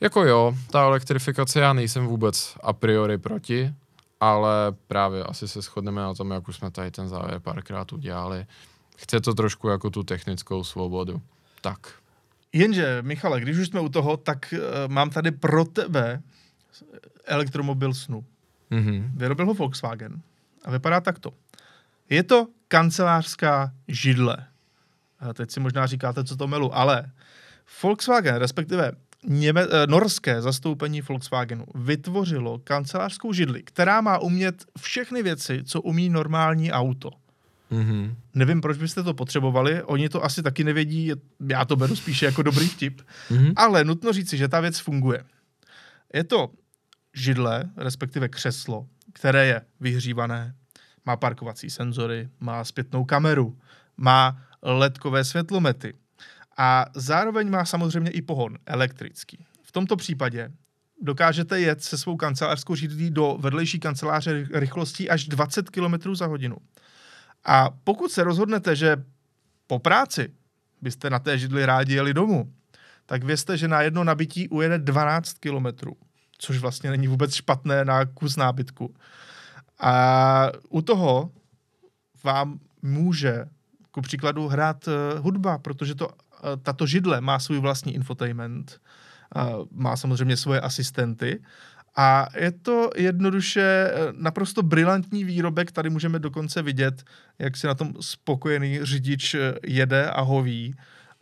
[0.00, 3.74] jako jo, ta elektrifikace, já nejsem vůbec a priori proti,
[4.20, 4.52] ale
[4.86, 8.46] právě asi se shodneme na tom, jak už jsme tady ten závěr párkrát udělali.
[8.96, 11.22] Chce to trošku jako tu technickou svobodu.
[11.60, 11.78] Tak.
[12.52, 14.58] Jenže, Michale, když už jsme u toho, tak uh,
[14.92, 16.22] mám tady pro tebe
[17.24, 18.24] elektromobil snu.
[18.70, 19.10] Mm-hmm.
[19.14, 20.22] Vyrobil ho Volkswagen
[20.64, 21.32] a vypadá takto.
[22.10, 24.46] Je to kancelářská židle.
[25.18, 27.10] A teď si možná říkáte, co to melu, ale
[27.82, 28.92] Volkswagen, respektive
[29.26, 36.08] něme, eh, norské zastoupení Volkswagenu vytvořilo kancelářskou židli, která má umět všechny věci, co umí
[36.08, 37.10] normální auto.
[37.72, 38.14] Mm-hmm.
[38.34, 41.12] Nevím, proč byste to potřebovali, oni to asi taky nevědí,
[41.48, 43.52] já to beru spíše jako dobrý vtip, mm-hmm.
[43.56, 45.24] ale nutno říci, že ta věc funguje.
[46.14, 46.50] Je to
[47.14, 50.54] židle, respektive křeslo, které je vyhřívané,
[51.08, 53.58] má parkovací senzory, má zpětnou kameru,
[53.96, 55.94] má ledkové světlomety
[56.56, 59.44] a zároveň má samozřejmě i pohon elektrický.
[59.62, 60.52] V tomto případě
[61.02, 66.56] dokážete jet se svou kancelářskou židlí do vedlejší kanceláře rychlostí až 20 km za hodinu.
[67.44, 68.96] A pokud se rozhodnete, že
[69.66, 70.32] po práci
[70.82, 72.52] byste na té židli rádi jeli domů,
[73.06, 75.96] tak vězte, že na jedno nabití ujede 12 kilometrů,
[76.38, 78.94] což vlastně není vůbec špatné na kus nábytku.
[79.80, 81.30] A u toho
[82.24, 83.44] vám může
[83.90, 86.08] ku příkladu hrát uh, hudba, protože to
[86.62, 88.80] tato židle má svůj vlastní infotainment,
[89.70, 91.42] má samozřejmě svoje asistenty
[91.96, 95.72] a je to jednoduše eh, naprosto brilantní výrobek.
[95.72, 97.04] Tady můžeme dokonce vidět,
[97.38, 100.74] jak si na tom spokojený řidič jede a hoví.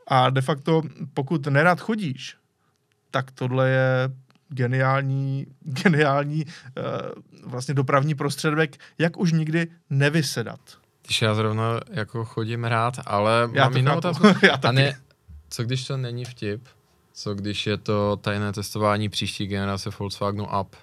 [0.09, 0.83] A de facto,
[1.15, 2.37] pokud nerad chodíš,
[3.11, 4.09] tak tohle je
[4.49, 10.61] geniální, geniální uh, vlastně dopravní prostředek, jak už nikdy nevysedat.
[11.03, 14.26] Když já zrovna jako chodím rád, ale já mám jinou otázku.
[14.42, 14.66] já taky.
[14.66, 14.97] A ne,
[15.49, 16.68] co když to není vtip?
[17.12, 20.76] Co když je to tajné testování příští generace Volkswagenu Up?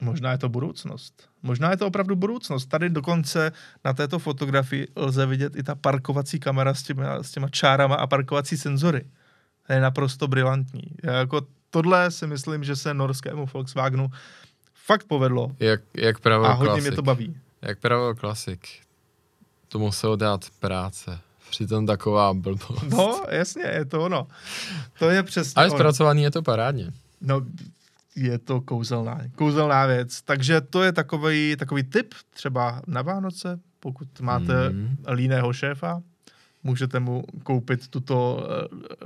[0.00, 1.28] Možná je to budoucnost.
[1.42, 2.66] Možná je to opravdu budoucnost.
[2.66, 3.52] Tady dokonce
[3.84, 8.06] na této fotografii lze vidět i ta parkovací kamera s těma, s těma čárama a
[8.06, 9.04] parkovací senzory.
[9.66, 10.82] To je naprosto brilantní.
[11.02, 14.10] Já jako tohle si myslím, že se norskému Volkswagenu
[14.86, 15.52] fakt povedlo.
[15.60, 16.82] Jak, jak pravil a hodně klasik.
[16.84, 17.36] mě to baví.
[17.62, 18.68] Jak pravil klasik.
[19.68, 21.18] To musel dát práce.
[21.50, 22.82] Přitom taková blbost.
[22.90, 24.26] No, jasně, je to ono.
[24.98, 25.78] To je přesně Ale ono.
[25.78, 26.90] zpracovaný je to parádně.
[27.20, 27.40] No,
[28.16, 30.22] je to kouzelná, kouzelná věc.
[30.22, 34.96] Takže to je takový, takový tip třeba na Vánoce, pokud máte Mhm.
[35.12, 36.02] líného šéfa,
[36.62, 38.46] můžete mu koupit tuto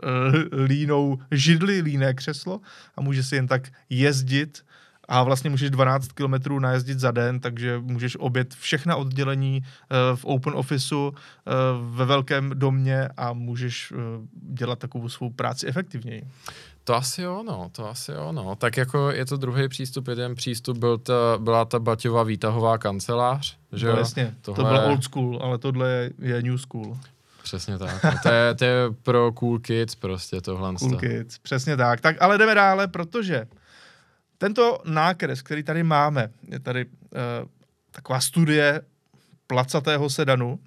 [0.04, 2.60] uh, línou židli, líné křeslo
[2.96, 4.64] a může si jen tak jezdit
[5.08, 10.24] a vlastně můžeš 12 kilometrů najezdit za den, takže můžeš obět všechna oddělení uh, v
[10.24, 11.14] open officeu
[11.90, 13.92] ve velkém domě a můžeš
[14.32, 16.22] dělat takovou svou práci efektivněji.
[16.84, 18.56] To asi jo, no, to asi jo, no.
[18.56, 23.56] Tak jako je to druhý přístup, jeden přístup byl ta, byla ta Baťová výtahová kancelář,
[23.72, 23.98] že no, jo?
[23.98, 26.96] jasně, Tohle to bylo je- old school, ale tohle je, je new school.
[27.44, 28.04] Přesně tak.
[28.04, 28.10] No.
[28.22, 30.74] To, je, to je pro cool kids prostě tohle.
[30.74, 32.00] Cool kids, přesně tak.
[32.00, 33.46] Tak ale jdeme dále, protože
[34.38, 36.90] tento nákres, který tady máme, je tady uh,
[37.90, 38.82] taková studie
[39.46, 40.58] placatého sedanu,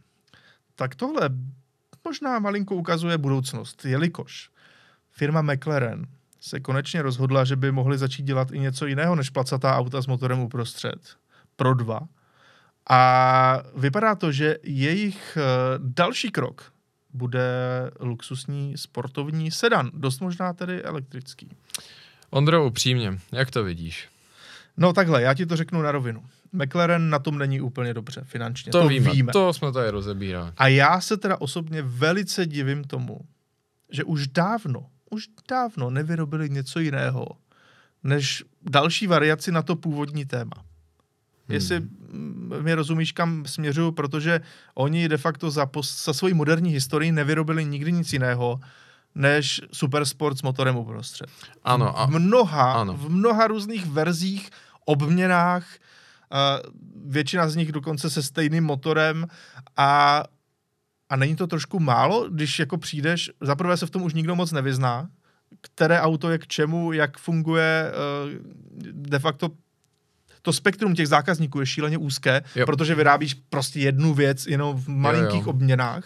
[0.75, 1.29] tak tohle
[2.05, 4.49] možná malinko ukazuje budoucnost, jelikož
[5.11, 6.05] firma McLaren
[6.39, 10.07] se konečně rozhodla, že by mohli začít dělat i něco jiného než placatá auta s
[10.07, 11.17] motorem uprostřed.
[11.55, 11.99] Pro dva.
[12.89, 15.41] A vypadá to, že jejich eh,
[15.77, 16.71] další krok
[17.13, 17.41] bude
[17.99, 21.49] luxusní sportovní sedan, dost možná tedy elektrický.
[22.29, 24.07] Ondro, upřímně, jak to vidíš?
[24.77, 26.23] No takhle, já ti to řeknu na rovinu.
[26.51, 28.71] McLaren na tom není úplně dobře finančně.
[28.71, 29.31] To, to víme, víme.
[29.31, 30.51] to jsme tady rozebírali.
[30.57, 33.19] A já se teda osobně velice divím tomu,
[33.91, 37.27] že už dávno, už dávno nevyrobili něco jiného,
[38.03, 40.63] než další variaci na to původní téma.
[41.47, 41.55] Hmm.
[41.55, 44.41] Jestli mm, mi rozumíš, kam směřuju, protože
[44.75, 48.59] oni de facto za, pos- za svoji moderní historii nevyrobili nikdy nic jiného,
[49.15, 51.27] než supersport s motorem uprostřed.
[51.63, 52.93] Ano, a v mnoha, ano.
[52.93, 54.49] v mnoha různých verzích,
[54.85, 55.67] obměnách,
[56.31, 56.71] uh,
[57.11, 59.27] většina z nich dokonce se stejným motorem
[59.77, 60.23] a,
[61.09, 64.51] a není to trošku málo, když jako přijdeš, zaprvé se v tom už nikdo moc
[64.51, 65.09] nevyzná,
[65.61, 68.31] které auto je k čemu, jak funguje uh,
[68.91, 69.49] de facto
[70.41, 72.65] to spektrum těch zákazníků je šíleně úzké, Jo.
[72.65, 75.49] protože vyrábíš prostě jednu věc jenom v malinkých jo.
[75.49, 76.03] obměnách.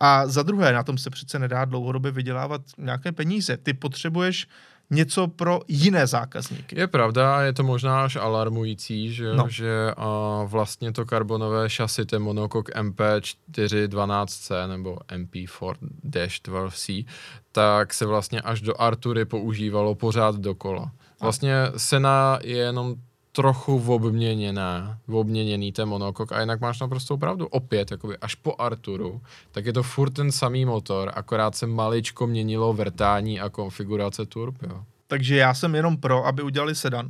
[0.00, 3.56] A za druhé, na tom se přece nedá dlouhodobě vydělávat nějaké peníze.
[3.56, 4.46] Ty potřebuješ
[4.90, 6.80] něco pro jiné zákazníky.
[6.80, 9.48] je pravda, je to možná až alarmující, že, no.
[9.48, 17.06] že a vlastně to karbonové šasy, ten monokok MP412C nebo MP4-12C,
[17.52, 20.92] tak se vlastně až do Artury používalo pořád dokola.
[21.20, 22.94] Vlastně Sena je jenom
[23.36, 27.46] trochu obměněná, obměněný ten monokok a jinak máš naprosto pravdu.
[27.46, 29.22] Opět, jakoby až po Arturu,
[29.52, 34.62] tak je to furt ten samý motor, akorát se maličko měnilo vrtání a konfigurace turb,
[34.62, 34.84] jo.
[35.06, 37.08] Takže já jsem jenom pro, aby udělali sedan.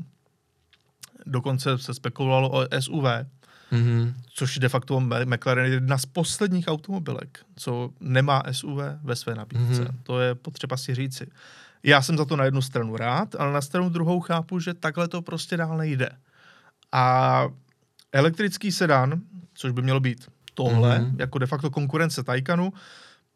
[1.26, 3.04] Dokonce se spekulovalo o SUV,
[3.70, 4.14] Mhm.
[4.34, 9.82] což de facto McLaren je jedna z posledních automobilek, co nemá SUV ve své nabídce.
[9.82, 9.98] Mhm.
[10.02, 11.26] To je potřeba si říci.
[11.84, 15.08] Já jsem za to na jednu stranu rád, ale na stranu druhou chápu, že takhle
[15.08, 16.08] to prostě dál nejde.
[16.92, 17.44] A
[18.12, 19.20] elektrický sedan,
[19.54, 21.16] což by mělo být tohle, Mhm.
[21.20, 22.72] jako de facto konkurence Taycanu,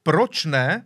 [0.03, 0.85] proč ne?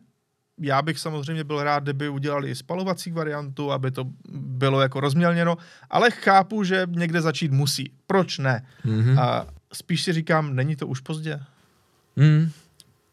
[0.61, 4.05] Já bych samozřejmě byl rád, kdyby udělali i spalovací variantu, aby to
[4.35, 5.57] bylo jako rozmělněno,
[5.91, 7.93] ale chápu, že někde začít musí.
[8.07, 8.67] Proč ne?
[8.85, 9.19] Mhm.
[9.19, 11.41] A spíš si říkám, není to už pozdě?
[12.17, 12.51] Hmm.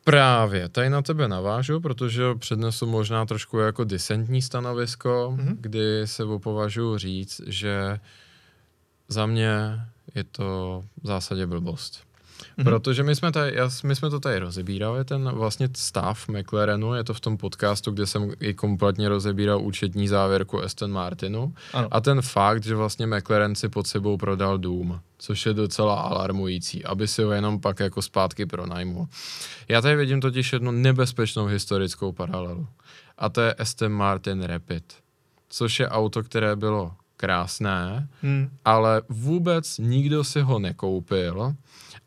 [0.10, 5.48] Právě, tady na tebe navážu, protože přednesu možná trošku jako disentní stanovisko, Mhm.
[5.48, 5.58] mm-hmm.
[5.60, 8.00] kdy se považuji říct, že
[9.08, 9.50] za mě
[10.16, 12.09] je to v zásadě blbost.
[12.40, 12.64] Mm-hmm.
[12.64, 17.14] Protože my jsme, tady, my jsme to tady rozebírali, ten vlastně stav McLarenu, je to
[17.14, 21.88] v tom podcastu, kde jsem i kompletně rozebíral účetní závěrku Aston Martinu ano.
[21.92, 26.86] a ten fakt, že vlastně McLaren si pod sebou prodal dům, což je docela alarmující,
[26.86, 29.08] aby si ho jenom pak jako zpátky pronajmul.
[29.68, 32.68] Já tady vidím totiž jednu nebezpečnou historickou paralelu
[33.18, 34.94] a to je Aston Martin Rapid,
[35.50, 38.50] což je auto, které bylo krásné, hmm.
[38.66, 41.56] ale vůbec nikdo si ho nekoupil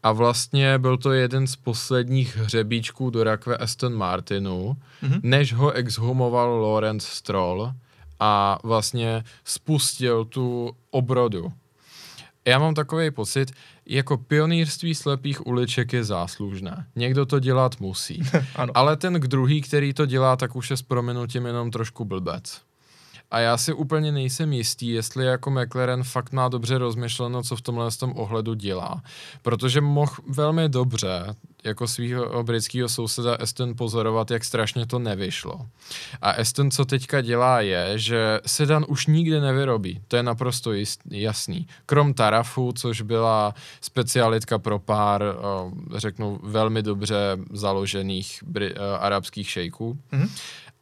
[0.03, 5.20] a vlastně byl to jeden z posledních hřebíčků do rakve Aston Martinu, hmm.
[5.22, 7.72] než ho exhumoval Lawrence Stroll
[8.20, 11.53] a vlastně spustil tu obrodu.
[12.44, 13.53] Já mám takový pocit,
[13.86, 16.86] jako pionýrství slepých uliček je záslužné.
[16.96, 18.22] Někdo to dělat musí.
[18.74, 22.61] Ale ten druhý, který to dělá, tak už je s prominutím jenom trošku blbec.
[23.33, 27.61] A já si úplně nejsem jistý, jestli jako McLaren fakt má dobře rozmyšleno, co v
[27.61, 29.03] tomhle tom ohledu dělá.
[29.43, 35.66] Protože mohl velmi dobře jako svého britského souseda Aston pozorovat, jak strašně to nevyšlo.
[36.22, 40.01] A Aston, co teďka dělá, je, že sedan už nikdy nevyrobí.
[40.09, 41.66] To je naprosto jist, jasný.
[41.87, 45.22] Krom Tarafu, což byla specialitka pro pár,
[45.97, 47.16] řeknu, velmi dobře
[47.53, 49.99] založených bri, arabských šejků.
[50.12, 50.28] Mm-hmm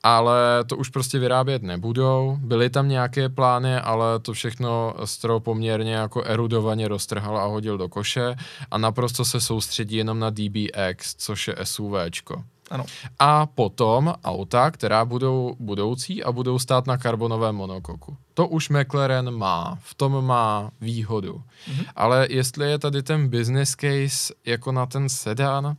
[0.02, 2.38] ale to už prostě vyrábět nebudou.
[2.40, 7.88] Byly tam nějaké plány, ale to všechno Stro poměrně jako erudovaně roztrhal a hodil do
[7.88, 8.34] koše
[8.70, 12.44] a naprosto se soustředí jenom na DBX, což je SUVčko.
[12.70, 12.84] Ano.
[13.18, 18.16] A potom auta, která budou budoucí a budou stát na karbonovém monokoku.
[18.34, 21.32] To už McLaren má, v tom má výhodu.
[21.32, 21.84] Mm-hmm.
[21.96, 25.76] Ale jestli je tady ten business case jako na ten sedan,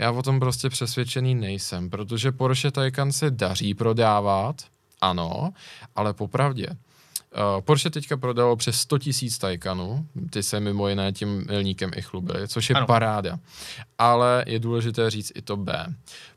[0.00, 4.56] já o tom prostě přesvědčený nejsem, protože Porsche Taycan se daří prodávat,
[5.00, 5.52] ano,
[5.96, 6.66] ale popravdě.
[6.66, 12.02] Uh, Porsche teďka prodalo přes 100 tisíc Taycanů, ty se mimo jiné tím milníkem i
[12.02, 12.86] chlubili, což je ano.
[12.86, 13.38] paráda.
[13.98, 15.86] Ale je důležité říct i to B.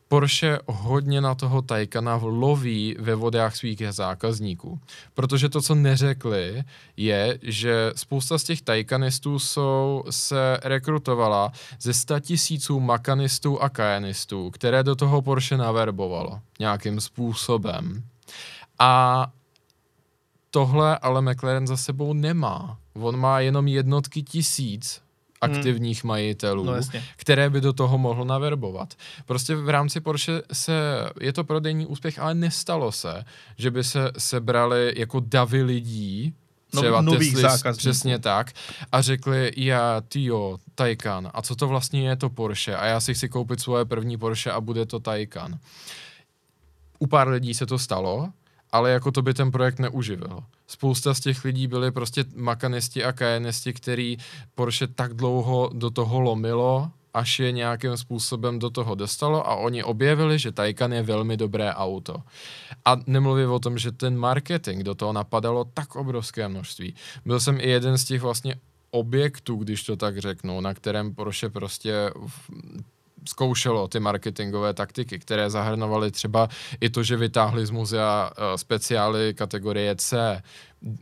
[0.08, 4.80] Porsche hodně na toho Taycana loví ve vodách svých zákazníků.
[5.14, 6.64] Protože to, co neřekli,
[6.97, 14.51] je, že spousta z těch Taycanistů jsou, se rekrutovala ze 100 tisíců makanistů a kajanistů,
[14.51, 18.03] které do toho Porsche naverbovalo nějakým způsobem.
[18.80, 19.28] A
[20.51, 22.78] tohle ale McLaren za sebou nemá.
[22.93, 25.05] On má jenom jednotky tisíc
[25.41, 26.07] aktivních hmm.
[26.07, 26.73] majitelů, no,
[27.15, 28.93] které by do toho mohl naverbovat.
[29.25, 30.73] Prostě v rámci Porsche se,
[31.21, 33.23] je to prodejní úspěch, ale nestalo se,
[33.57, 36.33] že by se sebrali jako davy lidí,
[36.71, 38.51] třeba no, nových Tesla, přesně tak,
[38.91, 43.13] a řekli, já, Tio, Taycan, a co to vlastně je to Porsche, a já si
[43.13, 45.59] chci koupit svoje první Porsche a bude to Taycan.
[46.99, 48.29] U pár lidí se to stalo,
[48.76, 50.39] ale jako to by ten projekt neuživil.
[50.67, 54.17] Spousta z těch lidí byli prostě makanisti a kajenisti, který
[54.55, 59.84] Porsche tak dlouho do toho lomilo, až je nějakým způsobem do toho dostalo a oni
[59.84, 62.17] objevili, že Taycan je velmi dobré auto.
[62.86, 66.95] A nemluvím o tom, že ten marketing do toho napadalo tak obrovské množství.
[67.26, 68.55] Byl jsem i jeden z těch vlastně
[68.91, 72.11] objektů, když to tak řeknu, na kterém Porsche prostě
[73.26, 76.49] zkoušelo ty marketingové taktiky, které zahrnovaly třeba
[76.82, 80.41] i to, že vytáhli z muzea uh, speciály kategorie C,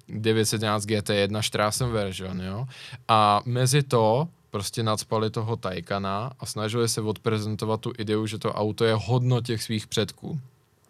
[0.08, 2.66] 911 GT1 Strassen version, jo.
[3.08, 8.54] A mezi to prostě nadspali toho Taycana a snažili se odprezentovat tu ideu, že to
[8.54, 10.40] auto je hodno těch svých předků.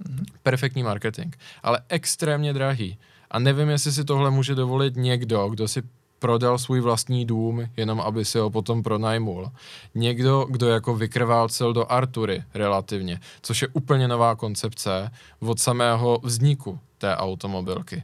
[0.03, 0.25] Mm-hmm.
[0.43, 2.97] Perfektní marketing, ale extrémně drahý.
[3.31, 5.84] A nevím, jestli si tohle může dovolit někdo, kdo si
[6.24, 9.51] prodal svůj vlastní dům, jenom aby si ho potom pronajmul.
[9.95, 16.80] Někdo, kdo jako vykrvácel do Artury relativně, což je úplně nová koncepce od samého vzniku
[16.97, 18.03] té automobilky.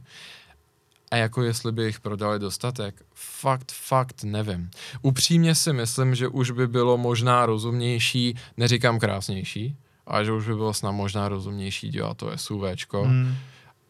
[1.10, 4.70] A jako jestli by jich prodali dostatek, fakt, fakt nevím.
[5.02, 10.54] Upřímně si myslím, že už by bylo možná rozumnější, neříkám krásnější, ale že už by
[10.54, 13.02] bylo snad možná rozumnější dělat to SUVčko.
[13.02, 13.34] Hmm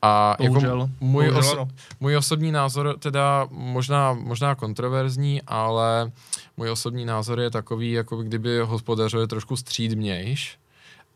[0.02, 0.80] a Bohužel.
[0.80, 1.70] jako můj, Bohužel, oso-
[2.00, 6.12] můj osobní názor, teda možná, možná kontroverzní, ale
[6.56, 10.58] můj osobní názor je takový, jako kdyby hospodařili trošku střídmějš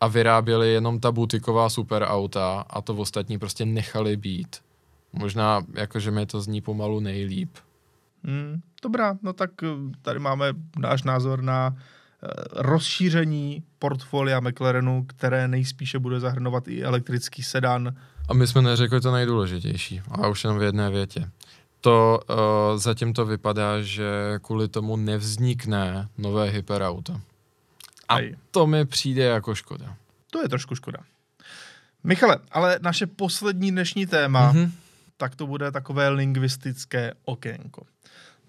[0.00, 4.56] a vyráběli jenom ta butiková superauta a to v ostatní prostě nechali být.
[5.12, 7.50] Možná, jakože mi to zní pomalu nejlíp.
[8.24, 9.66] Hmm, dobrá, no tak eh,
[10.02, 10.46] tady máme
[10.78, 17.94] náš názor na eh, rozšíření portfolia McLarenu, které nejspíše bude zahrnovat i elektrický sedan
[18.28, 21.30] a my jsme neřekli to nejdůležitější, a už jenom v jedné větě.
[21.80, 22.36] To uh,
[22.78, 27.20] zatím to vypadá, že kvůli tomu nevznikne nové hyperauto.
[28.08, 28.34] A Aj.
[28.50, 29.96] to mi přijde jako škoda.
[30.30, 30.98] To je trošku škoda.
[32.04, 34.70] Michale, ale naše poslední dnešní téma, mm-hmm.
[35.16, 37.86] tak to bude takové lingvistické okénko.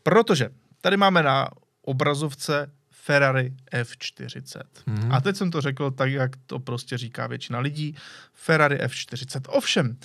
[0.03, 0.49] Protože
[0.81, 1.47] tady máme na
[1.81, 2.71] obrazovce
[3.05, 4.61] Ferrari F40.
[4.85, 5.11] Mhm.
[5.11, 7.95] A teď jsem to řekl tak, jak to prostě říká většina lidí.
[8.33, 9.41] Ferrari F40.
[9.49, 9.97] Ovšem,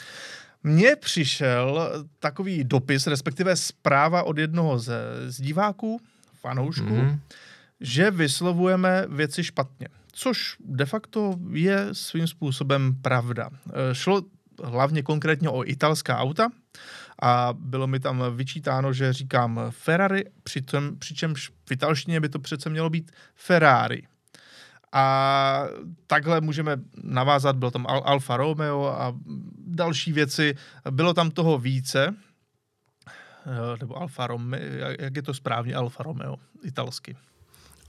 [0.62, 6.00] mně přišel takový dopis, respektive zpráva od jednoho ze, z diváků,
[6.40, 7.20] fanoušků, Mhm.
[7.80, 9.88] že vyslovujeme věci špatně.
[10.12, 13.50] Což de facto je svým způsobem pravda.
[13.90, 14.22] E, Šlo
[14.64, 16.48] hlavně konkrétně o italská auta
[17.22, 22.70] a bylo mi tam vyčítáno, že říkám Ferrari, přitom, přičemž v italštině by to přece
[22.70, 24.02] mělo být Ferrari.
[24.92, 25.64] A
[26.06, 29.14] takhle můžeme navázat, bylo tam Al- Alfa Romeo a
[29.66, 30.54] další věci.
[30.90, 32.14] Bylo tam toho více,
[33.46, 34.60] Eh, nebo Alfa Romeo,
[34.98, 37.16] jak- je to správně Alfa Romeo, italsky.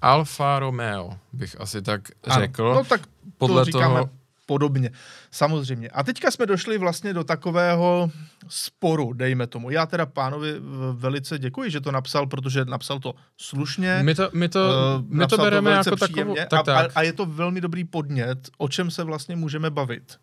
[0.01, 2.01] Alfa Romeo bych asi tak
[2.39, 2.65] řekl.
[2.65, 3.01] Ano, no tak
[3.37, 4.09] podle to říkáme toho-
[4.45, 4.91] podobně,
[5.31, 5.89] samozřejmě.
[5.89, 8.11] A teďka jsme došli vlastně do takového
[8.47, 9.69] sporu, dejme tomu.
[9.69, 10.53] Já teda pánovi
[10.93, 13.99] velice děkuji, že to napsal, protože napsal to slušně.
[14.03, 16.35] My to, my to, eh, my to bereme velice jako takovou...
[16.35, 16.91] Tak, a, tak.
[16.91, 20.17] A, a je to velmi dobrý podnět, o čem se vlastně můžeme bavit.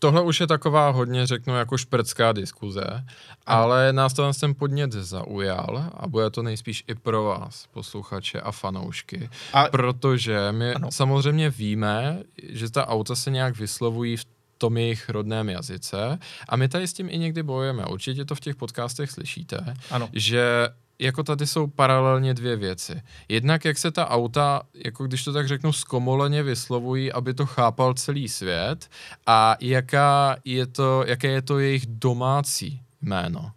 [0.00, 3.04] Tohle už je taková hodně, řeknu, jako šprcká diskuze,
[3.46, 8.52] ale nás to ten podnět zaujal a bude to nejspíš i pro vás, posluchače a
[8.52, 10.92] fanoušky, A protože my Ano.
[10.92, 14.26] samozřejmě víme, že ta auta se nějak vyslovují v
[14.58, 16.18] tom jejich rodném jazyce
[16.48, 17.84] a my tady s tím i někdy bojujeme.
[17.84, 20.68] Určitě to v těch podcastech slyšíte, ano, že
[20.98, 23.02] jako tady jsou paralelně dvě věci.
[23.28, 27.94] Jednak, jak se ta auta, jako když to tak řeknu, zkomoleně vyslovují, aby to chápal
[27.94, 28.88] celý svět
[29.26, 33.52] a jaká je to, jaké je to jejich domácí jméno.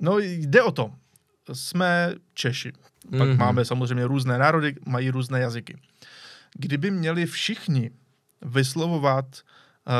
[0.00, 0.90] no jde o to.
[1.52, 2.72] Jsme Češi.
[3.18, 3.36] Pak Mhm.
[3.38, 5.76] máme samozřejmě různé národy, mají různé jazyky.
[6.58, 7.90] Kdyby měli všichni
[8.42, 9.92] vyslovovat uh,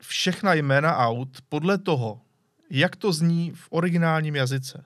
[0.00, 2.20] všechna jména aut podle toho,
[2.70, 4.84] jak to zní v originálním jazyce,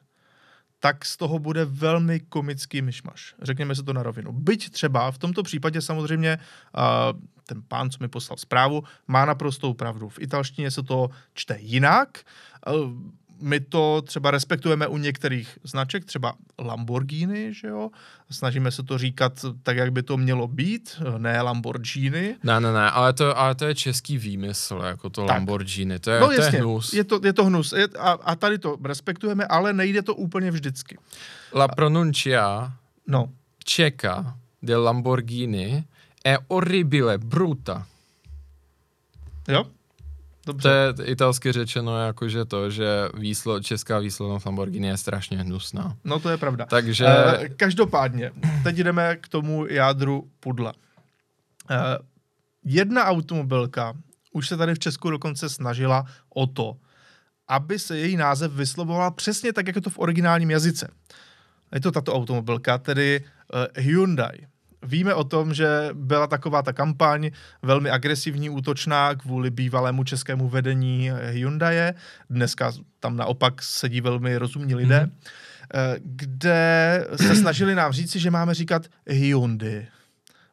[0.81, 3.35] tak z toho bude velmi komický myšmaš.
[3.43, 4.33] Řekněme si to na rovinu.
[4.33, 9.75] Byť třeba v tomto případě samozřejmě uh, ten pán, co mi poslal zprávu, má naprostou
[9.75, 10.09] pravdu.
[10.09, 12.19] V italštině se to čte jinak.
[12.67, 12.93] Uh,
[13.41, 17.91] my to třeba respektujeme u některých značek, třeba Lamborghini, že jo?
[18.31, 19.33] Snažíme se to říkat
[19.63, 22.37] tak, jak by to mělo být, ne Lamborghini.
[22.43, 25.37] Ne, ne, ne, ale to, ale to je český výmysl, jako to Tak.
[25.37, 26.93] Lamborghini, to je, No to je jasně, hnus.
[26.93, 27.73] je to, je to hnus.
[27.73, 30.99] Je, a, a tady to respektujeme, ale nejde to úplně vždycky.
[31.55, 32.73] La pronuncia
[33.07, 33.29] No,
[33.65, 35.85] Čeka de Lamborghini
[36.25, 37.87] è orribile, bruta.
[39.49, 39.65] jo?
[40.49, 40.69] To Dobře.
[40.99, 45.97] je italsky řečeno jakože to, že výslo, česká výslovnost Lamborghini je strašně hnusná.
[46.05, 46.67] No to je pravda.
[46.67, 48.33] Takže Eh, každopádně,
[48.63, 50.73] teď jdeme k tomu jádru pudla.
[51.71, 51.77] Eh,
[52.65, 53.93] jedna automobilka
[54.33, 56.77] už se tady v Česku dokonce snažila o to,
[57.49, 60.89] aby se její název vyslovoval přesně tak, jak je to v originálním jazyce.
[61.75, 64.47] Je to tato automobilka, tedy uh, Hyundai.
[64.83, 67.31] Víme o tom, že byla taková ta kampaň
[67.63, 71.93] velmi agresivní, útočná kvůli bývalému českému vedení Hyundai.
[72.31, 75.11] Dneska tam naopak sedí velmi rozumní lidé, Mhm.
[75.11, 75.99] mm-hmm.
[76.03, 79.87] kde se snažili nám říci, že máme říkat Hyundai.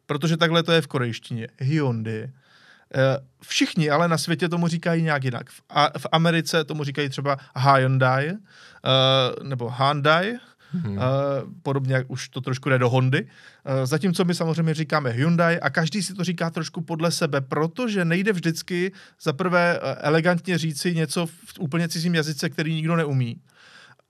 [0.06, 1.48] Protože takhle to je v korejštině.
[1.58, 2.30] Hyundai.
[2.94, 5.50] Eh, Všichni ale na světě tomu říkají nějak jinak.
[5.50, 8.36] V, a, v Americe tomu říkají třeba Hyundai, eh,
[9.44, 10.34] nebo Hyundai,
[10.72, 10.92] Mhm.
[10.92, 11.02] Uh,
[11.62, 13.22] podobně jak už to trošku jde do Hondy.
[13.22, 13.28] Uh,
[13.84, 18.32] zatímco my samozřejmě říkáme Hyundai a každý si to říká trošku podle sebe, protože nejde
[18.32, 18.92] vždycky
[19.22, 23.40] za prvé uh, elegantně říci něco v úplně cizím jazyce, který nikdo neumí.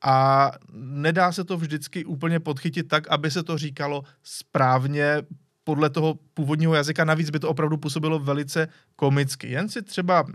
[0.03, 5.23] A nedá se to vždycky úplně podchytit tak, aby se to říkalo správně
[5.65, 7.05] podle toho původního jazyka.
[7.05, 9.51] Navíc by to opravdu působilo velice komicky.
[9.51, 10.31] Jen si třeba uh,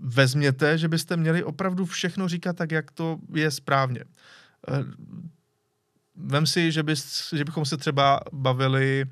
[0.00, 4.04] vezměte, že byste měli opravdu všechno říkat tak, jak to je správně.
[4.68, 4.84] Eh,
[6.18, 9.04] Vem si, že, bys, že bychom se třeba bavili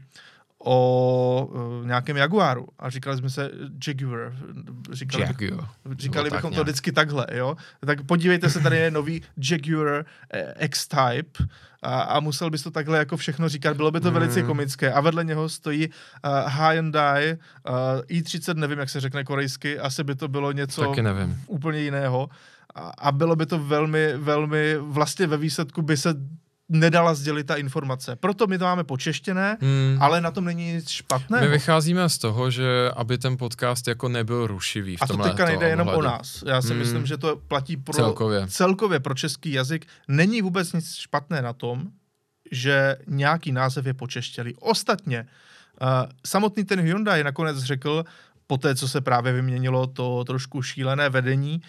[0.66, 1.48] o
[1.80, 3.50] uh, nějakém Jaguaru a říkali jsme se
[3.86, 4.32] Jaguar.
[4.92, 5.68] Říkali, Jaguar.
[5.98, 6.66] říkali tak bychom to nějak.
[6.66, 7.56] vždycky takhle, jo?
[7.86, 11.44] Tak podívejte se, tady je nový Jaguar eh, X-Type
[11.82, 14.46] a, a musel bys to takhle jako všechno říkat, bylo by to velice Mm.
[14.46, 14.92] komické.
[14.92, 15.92] A vedle něho stojí uh,
[16.52, 17.74] Hyundai uh,
[18.08, 20.82] i30, nevím, jak se řekne korejsky, asi by to bylo něco
[21.46, 22.28] úplně jiného.
[22.74, 26.14] A, a bylo by to velmi, velmi, vlastně ve výsledku by se
[26.68, 28.16] nedala sdělit ta informace.
[28.16, 29.98] Proto my to máme počeštěné, Hmm.
[30.00, 31.44] ale na tom není nic špatného.
[31.44, 35.44] My vycházíme z toho, že aby ten podcast jako nebyl rušivý v A to teďka
[35.44, 36.42] nejde jenom o nás.
[36.46, 36.78] Já si Hmm.
[36.78, 38.46] myslím, že to platí pro Celkově.
[38.48, 39.86] celkově pro český jazyk.
[40.08, 41.84] Není vůbec nic špatné na tom,
[42.52, 44.54] že nějaký název je počeštělý.
[44.60, 45.26] Ostatně,
[45.82, 45.88] uh,
[46.26, 48.04] samotný ten Hyundai nakonec řekl,
[48.46, 51.62] po té, co se právě vyměnilo to trošku šílené vedení,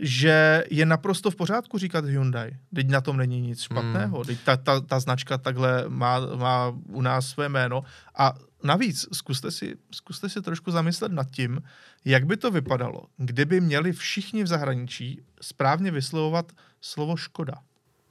[0.00, 2.56] že je naprosto v pořádku říkat Hyundai.
[2.74, 4.16] Teď na tom není nic špatného.
[4.16, 4.24] Hmm.
[4.24, 7.82] Teď ta, ta, ta značka takhle má, má u nás své jméno.
[8.14, 11.62] A navíc zkuste si, zkuste si trošku zamyslet nad tím,
[12.04, 17.54] jak by to vypadalo, kdyby měli všichni v zahraničí správně vyslovovat slovo Škoda.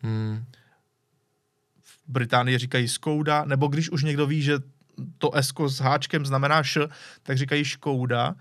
[0.01, 0.45] Hmm.
[1.83, 4.59] V Británii říkají Skouda, nebo když už někdo ví, že
[5.17, 6.87] to esko s háčkem znamená š,
[7.23, 8.35] tak říkají Škouda,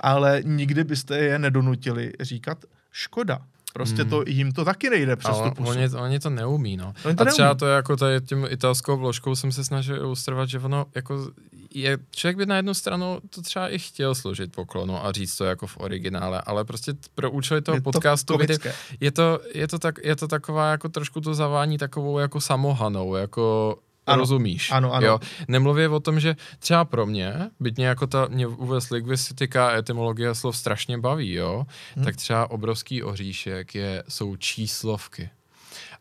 [0.00, 2.58] ale nikdy byste je nedonutili říkat
[2.92, 3.38] Škoda.
[3.72, 4.10] Prostě hmm.
[4.10, 5.70] to jim to taky nejde přes tu pusu.
[5.70, 6.94] Oni, oni to neumí, no.
[7.04, 7.58] Oni to a třeba neumí.
[7.58, 11.30] to jako tady tím italskou vložkou jsem se snažil ilustrovat, že ono jako
[11.74, 15.44] je, člověk by na jednu stranu to třeba i chtěl složit poklonu a říct to
[15.44, 18.74] jako v originále, ale prostě pro účely toho Je to podcastu kdy, komické.
[19.00, 23.14] je, to, je, to tak, je to taková jako trošku to zavání takovou jako samohanou,
[23.14, 23.76] jako
[24.06, 24.20] Ano.
[24.20, 24.70] rozumíš.
[24.70, 25.06] Ano, ano.
[25.06, 25.20] Jo?
[25.48, 29.76] Nemluvě o tom, že třeba pro mě, byť mě jako ta, mě vůbec lingvistika a
[29.76, 32.04] etymologie slov strašně baví, jo, hmm.
[32.04, 35.30] tak třeba obrovský oříšek je, jsou číslovky.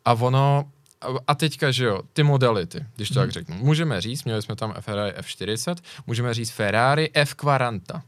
[0.05, 0.71] A ono,
[1.27, 3.55] a- teďka, že jo, ty modality, když to tak řeknu.
[3.55, 5.75] Můžeme říct, měli jsme tam Ferrari F40,
[6.07, 8.01] můžeme říct Ferrari F40.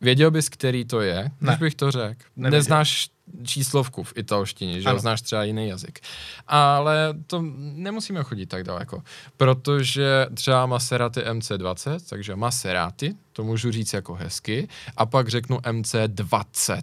[0.00, 1.56] Věděl bys, který to je, když Ne.
[1.60, 2.20] bych to řekl?
[2.36, 2.58] Nevěděl.
[2.58, 3.10] Neznáš
[3.44, 4.98] číslovku v italštině, že Ano.
[4.98, 6.00] znáš třeba jiný jazyk.
[6.46, 9.02] Ale to nemusíme chodit tak daleko,
[9.36, 16.82] protože třeba Maserati MC20, takže Maserati, to můžu říct jako hezky, a pak řeknu MC20,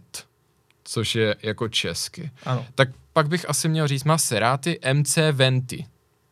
[0.83, 2.31] což je jako česky.
[2.43, 2.65] Ano.
[2.75, 5.85] Tak pak bych asi měl říct Maserati MC20,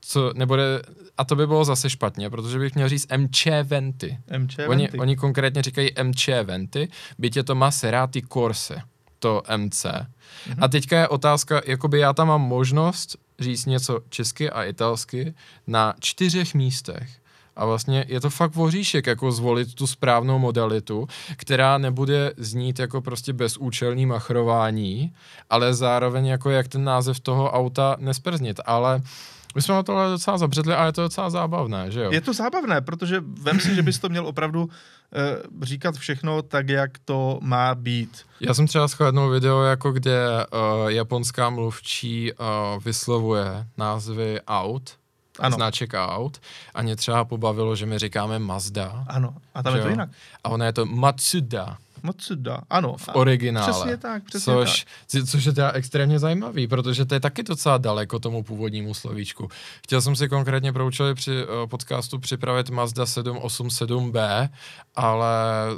[0.08, 0.82] co nebude,
[1.18, 4.18] a to by bylo zase špatně, protože bych měl říct MC20.
[4.38, 4.99] MČ Oni, Venty.
[4.99, 6.88] oni konkrétně říkají MC20,
[7.20, 8.82] byť je to Maserati Corse,
[9.20, 9.86] to MC.
[9.86, 9.93] Mhm.
[9.93, 10.58] Mm-hmm.
[10.62, 15.34] A teďka je otázka, jakoby já tam mám možnost říct něco česky a italsky
[15.68, 17.10] na čtyřech místech.
[17.56, 23.01] A vlastně je to fakt voříšek, jako zvolit tu správnou modalitu, která nebude znít jako
[23.01, 25.14] prostě bezúčelný machrování,
[25.49, 28.60] ale zároveň jako jak ten název toho auta nesprznit.
[28.66, 29.01] Ale
[29.56, 32.12] my jsme na tohle docela zabředli a je to docela zábavné, že jo?
[32.12, 34.70] Je to zábavné, protože vem si, že bys to měl opravdu
[35.14, 38.26] eh, říkat všechno tak, jak to má být.
[38.39, 44.97] Já jsem třeba shlédnul video, jako kde uh, japonská mluvčí uh, vyslovuje názvy aut,
[45.39, 45.56] Ano.
[45.56, 46.41] značek aut
[46.74, 49.03] a mě třeba pobavilo, že my říkáme Mazda.
[49.08, 49.91] Ano, a tam je to jo?
[49.91, 50.10] jinak.
[50.43, 52.95] A ona je to Matsuda Matsuda, ano.
[52.97, 53.72] v originále.
[53.72, 55.26] Přesně tak, přesně což, tak.
[55.26, 59.49] Což je teda extrémně zajímavý, protože to je taky docela daleko tomu původnímu slovíčku.
[59.84, 64.49] Chtěl jsem si konkrétně pro účely při uh, podcastu připravit Mazda 787B,
[64.95, 65.36] ale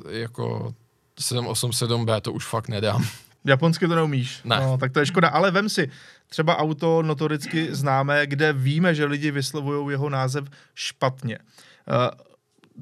[0.10, 0.74] jako
[1.20, 3.06] 787B to už fakt nedám.
[3.46, 4.42] Japonsky to neumíš.
[4.44, 4.60] Ne.
[4.60, 5.30] No, tak to je škoda.
[5.30, 5.90] Ale vem si,
[6.30, 11.38] třeba auto notoricky známé, kde víme, že lidi vyslovují jeho název špatně.
[11.38, 12.28] Uh,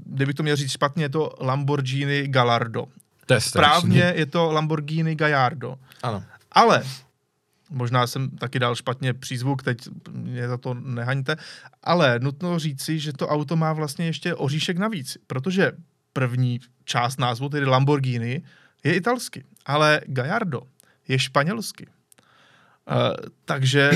[0.05, 2.85] kdybych to měl říct špatně, je to Lamborghini Gallardo.
[3.26, 3.41] To je.
[3.41, 5.76] Správně je to Lamborghini Gallardo.
[6.03, 6.23] Ano.
[6.51, 6.84] Ale,
[7.69, 9.78] možná jsem taky dal špatně přízvuk, teď
[10.11, 11.36] mě za to nehaňte,
[11.84, 15.71] ale nutno říci, že to auto má vlastně ještě oříšek navíc, protože
[16.13, 18.41] první část názvu, tedy Lamborghini,
[18.84, 20.61] je italsky, ale Gallardo
[21.07, 21.88] je španělsky.
[22.91, 23.91] Uh, takže,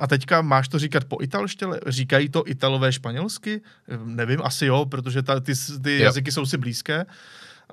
[0.00, 3.60] a teďka máš to říkat po italště, říkají to italové španělsky?
[4.04, 5.52] Nevím, asi jo, protože ta, ty,
[5.82, 6.04] ty Jo.
[6.04, 7.04] jazyky jsou si blízké.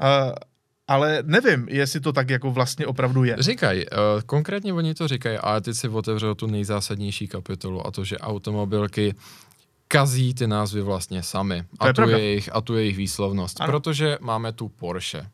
[0.02, 0.08] Uh,
[0.88, 3.36] ale nevím, jestli to tak jako vlastně opravdu je.
[3.40, 8.04] Říkají, uh, konkrétně oni to říkají, ale teď si otevřel tu nejzásadnější kapitolu a to,
[8.04, 9.16] že automobilky
[9.88, 11.64] kazí ty názvy vlastně sami.
[11.80, 12.18] To je a, tu pravda.
[12.18, 13.62] jejich, a tu jejich výslovnost.
[13.62, 13.72] Ano.
[13.72, 15.28] Protože máme tu Porsche.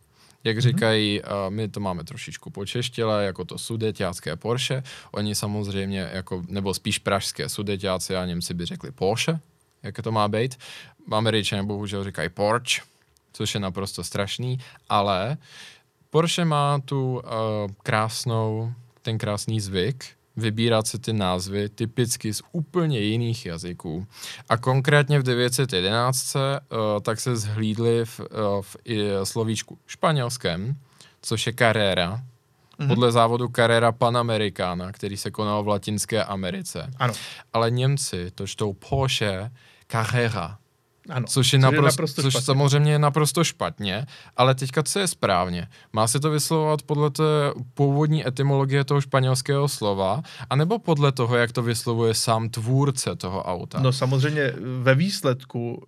[0.43, 4.83] Jak říkají, uh, my to máme trošičku počeštěle, jako to sudeťácké Porsche.
[5.11, 9.39] Oni samozřejmě, jako, nebo spíš pražské sudeťáci a Němci by řekli Porsche,
[9.83, 10.57] jak to má být.
[11.11, 12.81] Američané bohužel říkají Porsche,
[13.39, 14.59] což je naprosto strašný,
[14.89, 15.37] ale
[16.09, 17.21] Porsche má tu uh,
[17.83, 24.07] krásnou, ten krásný zvyk vybírat si ty názvy typicky z úplně jiných jazyků.
[24.49, 26.41] A konkrétně v 911 uh,
[27.01, 28.25] tak se zhlídli v, uh,
[28.61, 28.75] v
[29.23, 30.75] slovíčku španělském,
[31.21, 32.21] což je Carrera,
[32.79, 32.87] Mhm.
[32.87, 36.91] podle závodu Carrera Panamericana, který se konal v Latinské Americe.
[36.97, 37.13] Ano,
[37.53, 39.51] Ale Němci to čtou Porsche
[39.87, 40.58] Carrera,
[41.09, 41.27] ano.
[41.27, 42.45] Což je naprosto, naprosto což špatně.
[42.45, 44.05] samozřejmě je naprosto špatně,
[44.37, 45.67] ale teďka co je správně?
[45.93, 47.23] Má se to vyslovovat podle té
[47.73, 53.79] původní etymologie toho španělského slova, anebo podle toho, jak to vyslovuje sám tvůrce toho auta?
[53.79, 55.83] No samozřejmě ve výsledku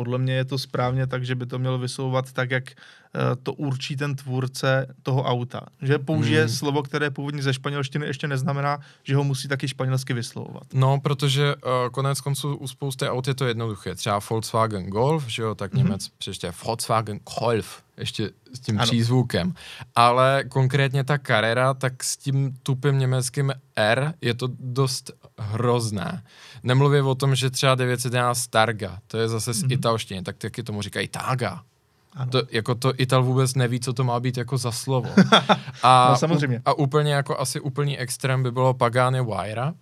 [0.00, 3.52] podle mě je to správně tak, že by to mělo vyslovovat tak, jak eh, to
[3.52, 5.60] určí ten tvůrce toho auta.
[5.82, 6.48] Že použije Hmm.
[6.48, 10.62] slovo, které původně ze španělštiny, ještě neznamená, že ho musí taky španělsky vyslovovat.
[10.74, 11.60] No, protože uh,
[11.92, 13.94] konec konců u spousty aut je to jednoduché.
[13.94, 15.82] Třeba Volkswagen Golf, že jo, tak Mhm.
[15.84, 18.86] Němec přečte Volkswagen Golf, ještě s tím Ano.
[18.86, 19.54] přízvukem.
[19.96, 26.22] Ale konkrétně ta Carrera, tak s tím tupým německým R je to dost hrozné.
[26.62, 29.72] Nemluvím o tom, že třeba 911 Targa, to je zase z Mhm.
[29.72, 31.62] italštiny, tak taky tomu říkají Taga.
[32.16, 32.30] Ano.
[32.30, 35.10] To, jako to Ital vůbec neví, co to má být jako za slovo.
[35.82, 36.62] A, No, samozřejmě.
[36.64, 39.74] A úplně jako asi úplný extrém by bylo Pagani Waira.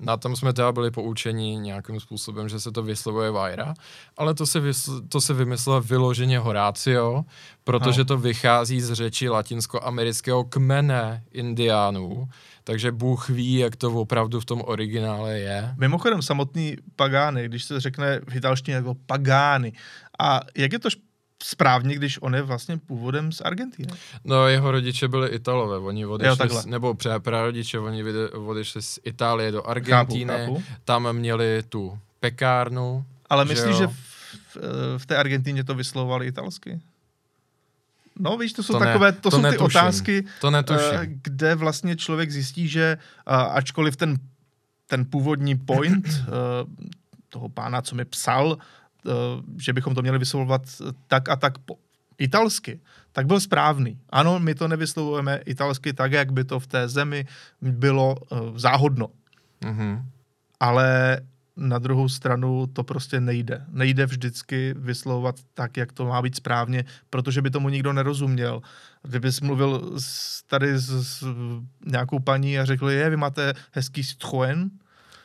[0.00, 3.74] Na tom jsme teda byli poučeni nějakým způsobem, že se to vyslovuje Waira,
[4.16, 7.24] ale to se, vysl, to se vymyslel vyloženě Horácio,
[7.64, 8.04] protože Ano.
[8.04, 12.28] to vychází z řeči latinskoamerického kmene indiánů,
[12.64, 15.74] takže Bůh ví, jak to opravdu v tom originále je.
[15.78, 19.72] Mimochodem samotný Pagány, když se řekne v italštině jako Pagány.
[20.18, 21.05] A jak je to š-
[21.42, 23.88] správně, když on je vlastně původem z Argentiny?
[24.24, 26.62] No, jeho rodiče byli Italové, oni odešli, takhle.
[26.62, 28.04] z, nebo pře- prarodiče, oni
[28.46, 30.62] odešli z Itálie do Chápu, chápu.
[30.84, 33.92] tam měli tu pekárnu, Ale Že myslíš, že, jo?
[34.54, 34.56] v,
[34.98, 36.80] v té Argentině to vyslovovali italsky?
[38.18, 39.64] No víš, to jsou To ne, takové, to, to jsou ty netuším.
[39.66, 40.98] otázky, to netuším.
[41.00, 44.16] eh, kde vlastně člověk zjistí, že a, ačkoliv ten,
[44.86, 46.22] ten původní point eh,
[47.28, 48.64] toho pána, co mi psal, eh,
[49.58, 50.62] že bychom to měli vyslovovat
[51.06, 51.76] tak a tak po
[52.18, 52.80] italsky,
[53.12, 53.98] tak byl správný.
[54.10, 57.26] Ano, my to nevyslovujeme italsky tak, jak by to v té zemi
[57.60, 59.08] bylo eh, záhodno
[59.64, 60.02] Mhm.
[60.60, 61.20] ale
[61.56, 63.64] na druhou stranu to prostě nejde.
[63.68, 68.62] Nejde vždycky vyslovovat tak, jak to má být správně, protože by tomu nikdo nerozuměl.
[69.02, 71.24] Kdybys mluvil s, tady s, s
[71.86, 74.70] nějakou paní a řekl, je, vy máte hezký Citroën,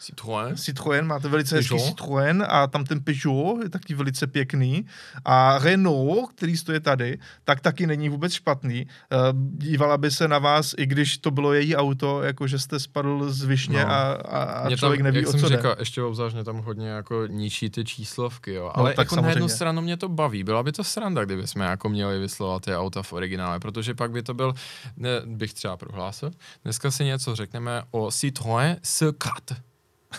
[0.02, 0.53] Citroën?
[0.56, 1.90] Citroën, máte velice hezký Peugeot.
[1.99, 4.86] Citroën a tam ten Peugeot je taky velice pěkný
[5.26, 8.88] a Renault, který stojí tady, tak taky není vůbec špatný.
[9.11, 9.18] Eh,
[9.57, 13.32] Dívala by se na vás, i když to bylo její auto, jako že jste spadl
[13.32, 13.90] z višně No.
[13.91, 15.56] a, a, a Mě člověk tam, neví, jak o jsem co jde.
[15.57, 18.64] říkal, ještě obzvlášť tam hodně jako ničí ty číslovky, jo.
[18.64, 19.56] No, Ale tak jako na jednu samozřejmě.
[19.56, 20.44] stranu mě to baví.
[20.44, 24.11] Byla by to sranda, kdyby jsme jako měli vyslovat ty auta v originále, protože pak
[24.11, 24.53] by to byl,
[24.98, 26.32] ne, bych třeba prohlásil,
[26.64, 29.56] dneska si něco řekneme o Citroën C4,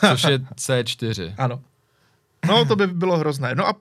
[0.00, 1.34] což je C4.
[1.38, 1.62] Ano.
[2.48, 3.54] No, to by bylo hrozné.
[3.54, 3.74] No a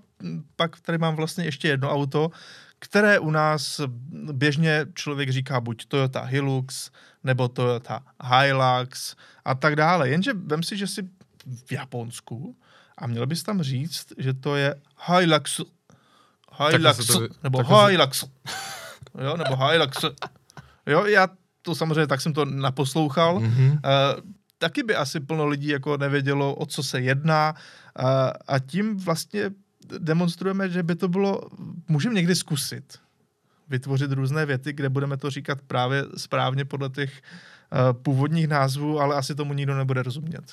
[0.56, 2.32] pak tady mám vlastně ještě jedno auto,
[2.80, 3.82] které u nás
[4.32, 6.92] běžně člověk říká buď Toyota Hilux,
[7.24, 9.16] nebo Toyota Hilux
[9.46, 10.10] a tak dále.
[10.10, 11.02] Jenže vem si, že jsi
[11.66, 12.56] v Japonsku
[12.98, 14.76] a měl bys tam říct, že to je
[15.08, 15.62] Hilux.
[16.72, 18.24] Hilux, to nebo Hilux.
[19.24, 20.06] Jo, nebo Hilux.
[20.86, 21.28] Jo, já
[21.62, 23.40] to samozřejmě tak jsem to naposlouchal.
[23.40, 23.72] Mhm.
[23.72, 23.80] Uh,
[24.62, 28.06] taky by asi plno lidí jako nevědělo, o co se jedná uh,
[28.48, 29.52] a tím vlastně
[29.98, 31.42] demonstrujeme, že by to bylo,
[31.88, 32.98] můžeme někdy zkusit
[33.68, 39.16] vytvořit různé věty, kde budeme to říkat právě správně podle těch uh, původních názvů, ale
[39.16, 40.46] asi tomu nikdo nebude rozumět.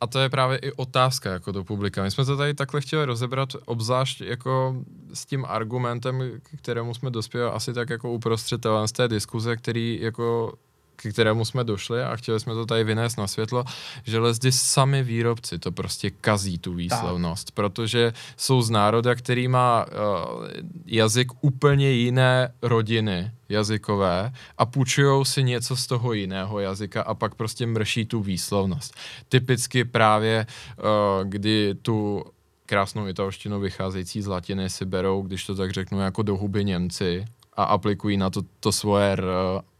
[0.00, 2.02] A to je právě i otázka jako do publika.
[2.02, 4.84] My jsme to tady takhle chtěli rozebrat, obzvlášť jako
[5.14, 6.22] s tím argumentem,
[6.56, 10.52] kterému jsme dospěli asi tak jako uprostřed z té diskuze, který jako
[10.98, 13.64] k kterému jsme došli a chtěli jsme to tady vynést na světlo,
[14.04, 19.86] že lezdy sami výrobci to prostě kazí tu výslovnost, protože jsou z národa, který má
[19.86, 20.46] uh,
[20.86, 27.34] jazyk úplně jiné rodiny jazykové a půjčujou si něco z toho jiného jazyka a pak
[27.34, 28.94] prostě mrší tu výslovnost.
[29.28, 30.46] Typicky právě,
[30.78, 30.84] uh,
[31.24, 32.24] kdy tu
[32.66, 37.24] krásnou italštinu vycházející z latiny si berou, když to tak řeknu, jako do huby Němci
[37.56, 39.24] a aplikují na to, to svoje R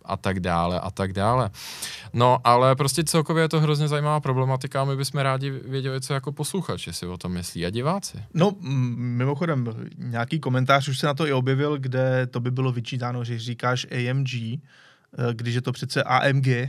[0.08, 1.50] a tak dále a tak dále.
[2.12, 6.14] No, ale prostě celkově je to hrozně zajímavá problematika a my bychom rádi věděli, co
[6.14, 8.22] jako posluchači si o tom myslí a diváci.
[8.34, 8.52] No,
[8.96, 9.66] mimochodem,
[9.98, 13.86] nějaký komentář už se na to i objevil, kde to by bylo vyčítáno, že říkáš
[13.90, 14.58] AMG, eh,
[15.32, 16.68] když je to přece AMG,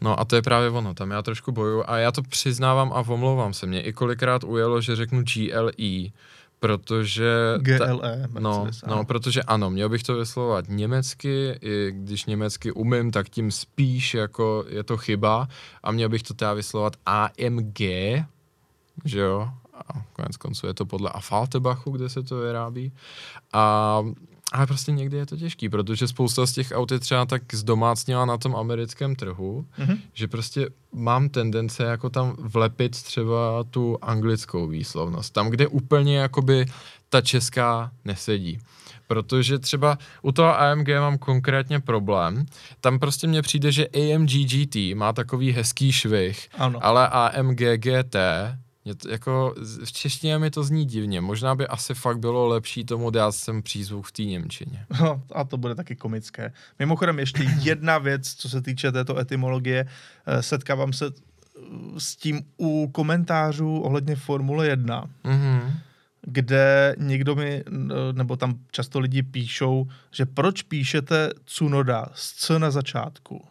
[0.00, 3.00] No a to je právě ono, tam já trošku bojuju a já to přiznávám a
[3.00, 3.66] omlouvám se.
[3.66, 6.10] Mě i kolikrát ujelo, že řeknu GLE,
[6.60, 7.54] protože...
[7.58, 9.04] GLE, No, Mercedes, no, ano.
[9.04, 14.64] protože ano, měl bych to vyslovat německy, i když německy umím, tak tím spíš jako
[14.68, 15.48] je to chyba
[15.82, 17.80] a měl bych to teda vyslovat AMG,
[19.04, 19.50] že jo,
[19.88, 22.92] a konec konců je to podle Affaltebachu, kde se to vyrábí.
[23.52, 24.02] A,
[24.52, 28.24] ale prostě někdy je to těžký, protože spousta z těch aut je třeba tak zdomácněla
[28.24, 29.98] na tom americkém trhu, Mhm.
[30.14, 35.32] že prostě mám tendence jako tam vlepit třeba tu anglickou výslovnost.
[35.32, 36.66] Tam, kde úplně jakoby
[37.08, 38.58] ta česká nesedí.
[39.06, 42.46] Protože třeba u toho AMG mám konkrétně problém.
[42.80, 46.78] Tam prostě mně přijde, že AMG GT má takový hezký švih, Ano.
[46.84, 48.16] ale AMG GT
[48.90, 49.54] mě to, jako
[49.84, 51.20] v češtině mi to zní divně.
[51.20, 54.86] Možná by asi fakt bylo lepší tomu dát sem přízvuk v té Němčině.
[55.00, 56.52] No, a to bude taky komické.
[56.78, 59.86] Mimochodem ještě jedna věc, co se týče této etymologie.
[60.26, 61.60] Eh, Setkávám se eh,
[61.98, 65.72] s tím u komentářů ohledně Formule 1, Mhm.
[66.22, 67.64] kde někdo mi,
[68.12, 73.44] nebo tam často lidi píšou, že proč píšete Cunoda z C na začátku,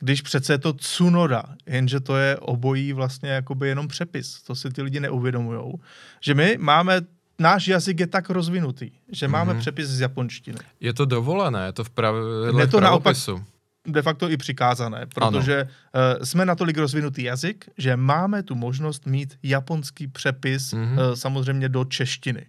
[0.00, 4.70] když přece je to Cunoda, jenže to je obojí vlastně jakoby jenom přepis, to si
[4.70, 5.72] ty lidi neuvědomují,
[6.20, 7.00] že my máme
[7.38, 9.30] náš jazyk je tak rozvinutý, že mm-hmm.
[9.30, 10.58] máme přepis z japonštiny.
[10.80, 13.32] Je to dovolené, je to v pravidle to pravopisu.
[13.32, 13.48] Naopak,
[13.86, 19.38] de facto i přikázané, protože uh, jsme natolik rozvinutý jazyk, že máme tu možnost mít
[19.42, 21.08] japonský přepis mm-hmm.
[21.08, 22.46] uh, samozřejmě do češtiny.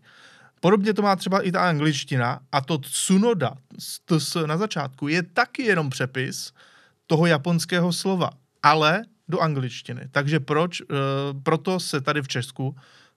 [0.59, 3.53] Podobně to má třeba i ta angličtina a to tsunoda
[4.05, 6.53] ts na začátku je taky jenom přepis
[7.09, 8.29] toho japonského slova,
[8.63, 10.13] ale do angličtiny.
[10.13, 10.81] Takže proč?
[10.81, 10.87] Uh,
[11.43, 12.75] proto se tady v Česku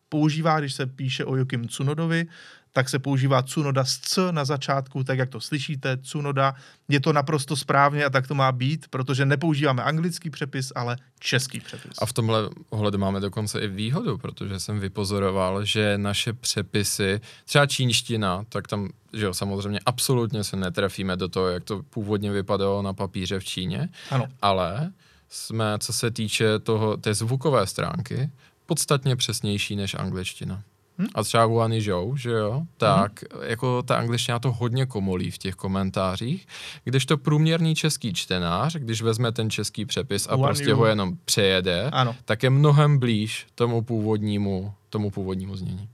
[0.09, 2.27] používá, když se píše o Jokim Tsunodovi,
[2.73, 6.55] tak se používá Tsunoda s C na začátku, tak jak to slyšíte, Tsunoda.
[6.89, 11.61] Je to naprosto správně a tak to má být, protože nepoužíváme anglický přepis, ale český
[11.61, 11.93] přepis.
[11.99, 17.67] A v tomhle ohledu máme dokonce i výhodu, protože jsem vypozoroval, že naše přepisy, třeba
[17.67, 22.83] čínština, tak tam, že jo, samozřejmě absolutně se netrefíme do toho, jak to původně vypadalo
[22.83, 24.27] na papíře v Číně, ano.
[24.43, 24.93] ale
[25.29, 28.31] jsme, co se týče toho, té zvukové stránky,
[28.67, 30.63] podstatně přesnější než angličtina.
[30.99, 31.09] Hmm?
[31.15, 33.43] A třeba Guany Zhou, že jo, tak hmm.
[33.43, 36.47] jako ta angličtina to hodně komolí v těch komentářích,
[36.85, 40.77] když to průměrný český čtenář, když vezme ten český přepis a Guan prostě Yu.
[40.77, 42.17] ho jenom přejede, ano.
[42.25, 45.89] tak je mnohem blíž tomu původnímu, tomu původnímu znění.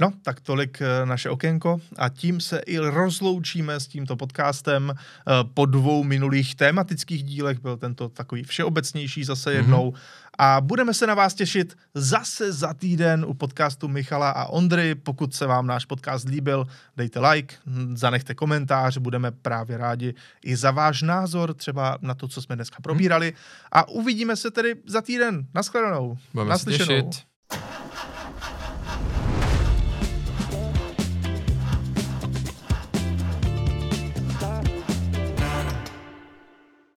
[0.00, 4.92] No, tak tolik eh, naše okénko a tím se i rozloučíme s tímto podcastem.
[4.94, 9.58] Eh, po dvou minulých tématických dílech byl tento takový všeobecnější zase mhm.
[9.58, 9.90] jednou.
[9.90, 10.24] Mm-hmm.
[10.38, 14.94] A budeme se na vás těšit zase za týden u podcastu Michala a Ondry.
[14.94, 16.66] Pokud se vám náš podcast líbil,
[16.96, 17.54] dejte like,
[17.94, 20.14] zanechte komentář, budeme právě rádi
[20.44, 23.32] i za váš názor, třeba na to, co jsme dneska probírali.
[23.72, 25.46] A uvidíme se tedy za týden.
[25.54, 26.18] Naschledanou.
[26.34, 27.33] Budeme se těšit.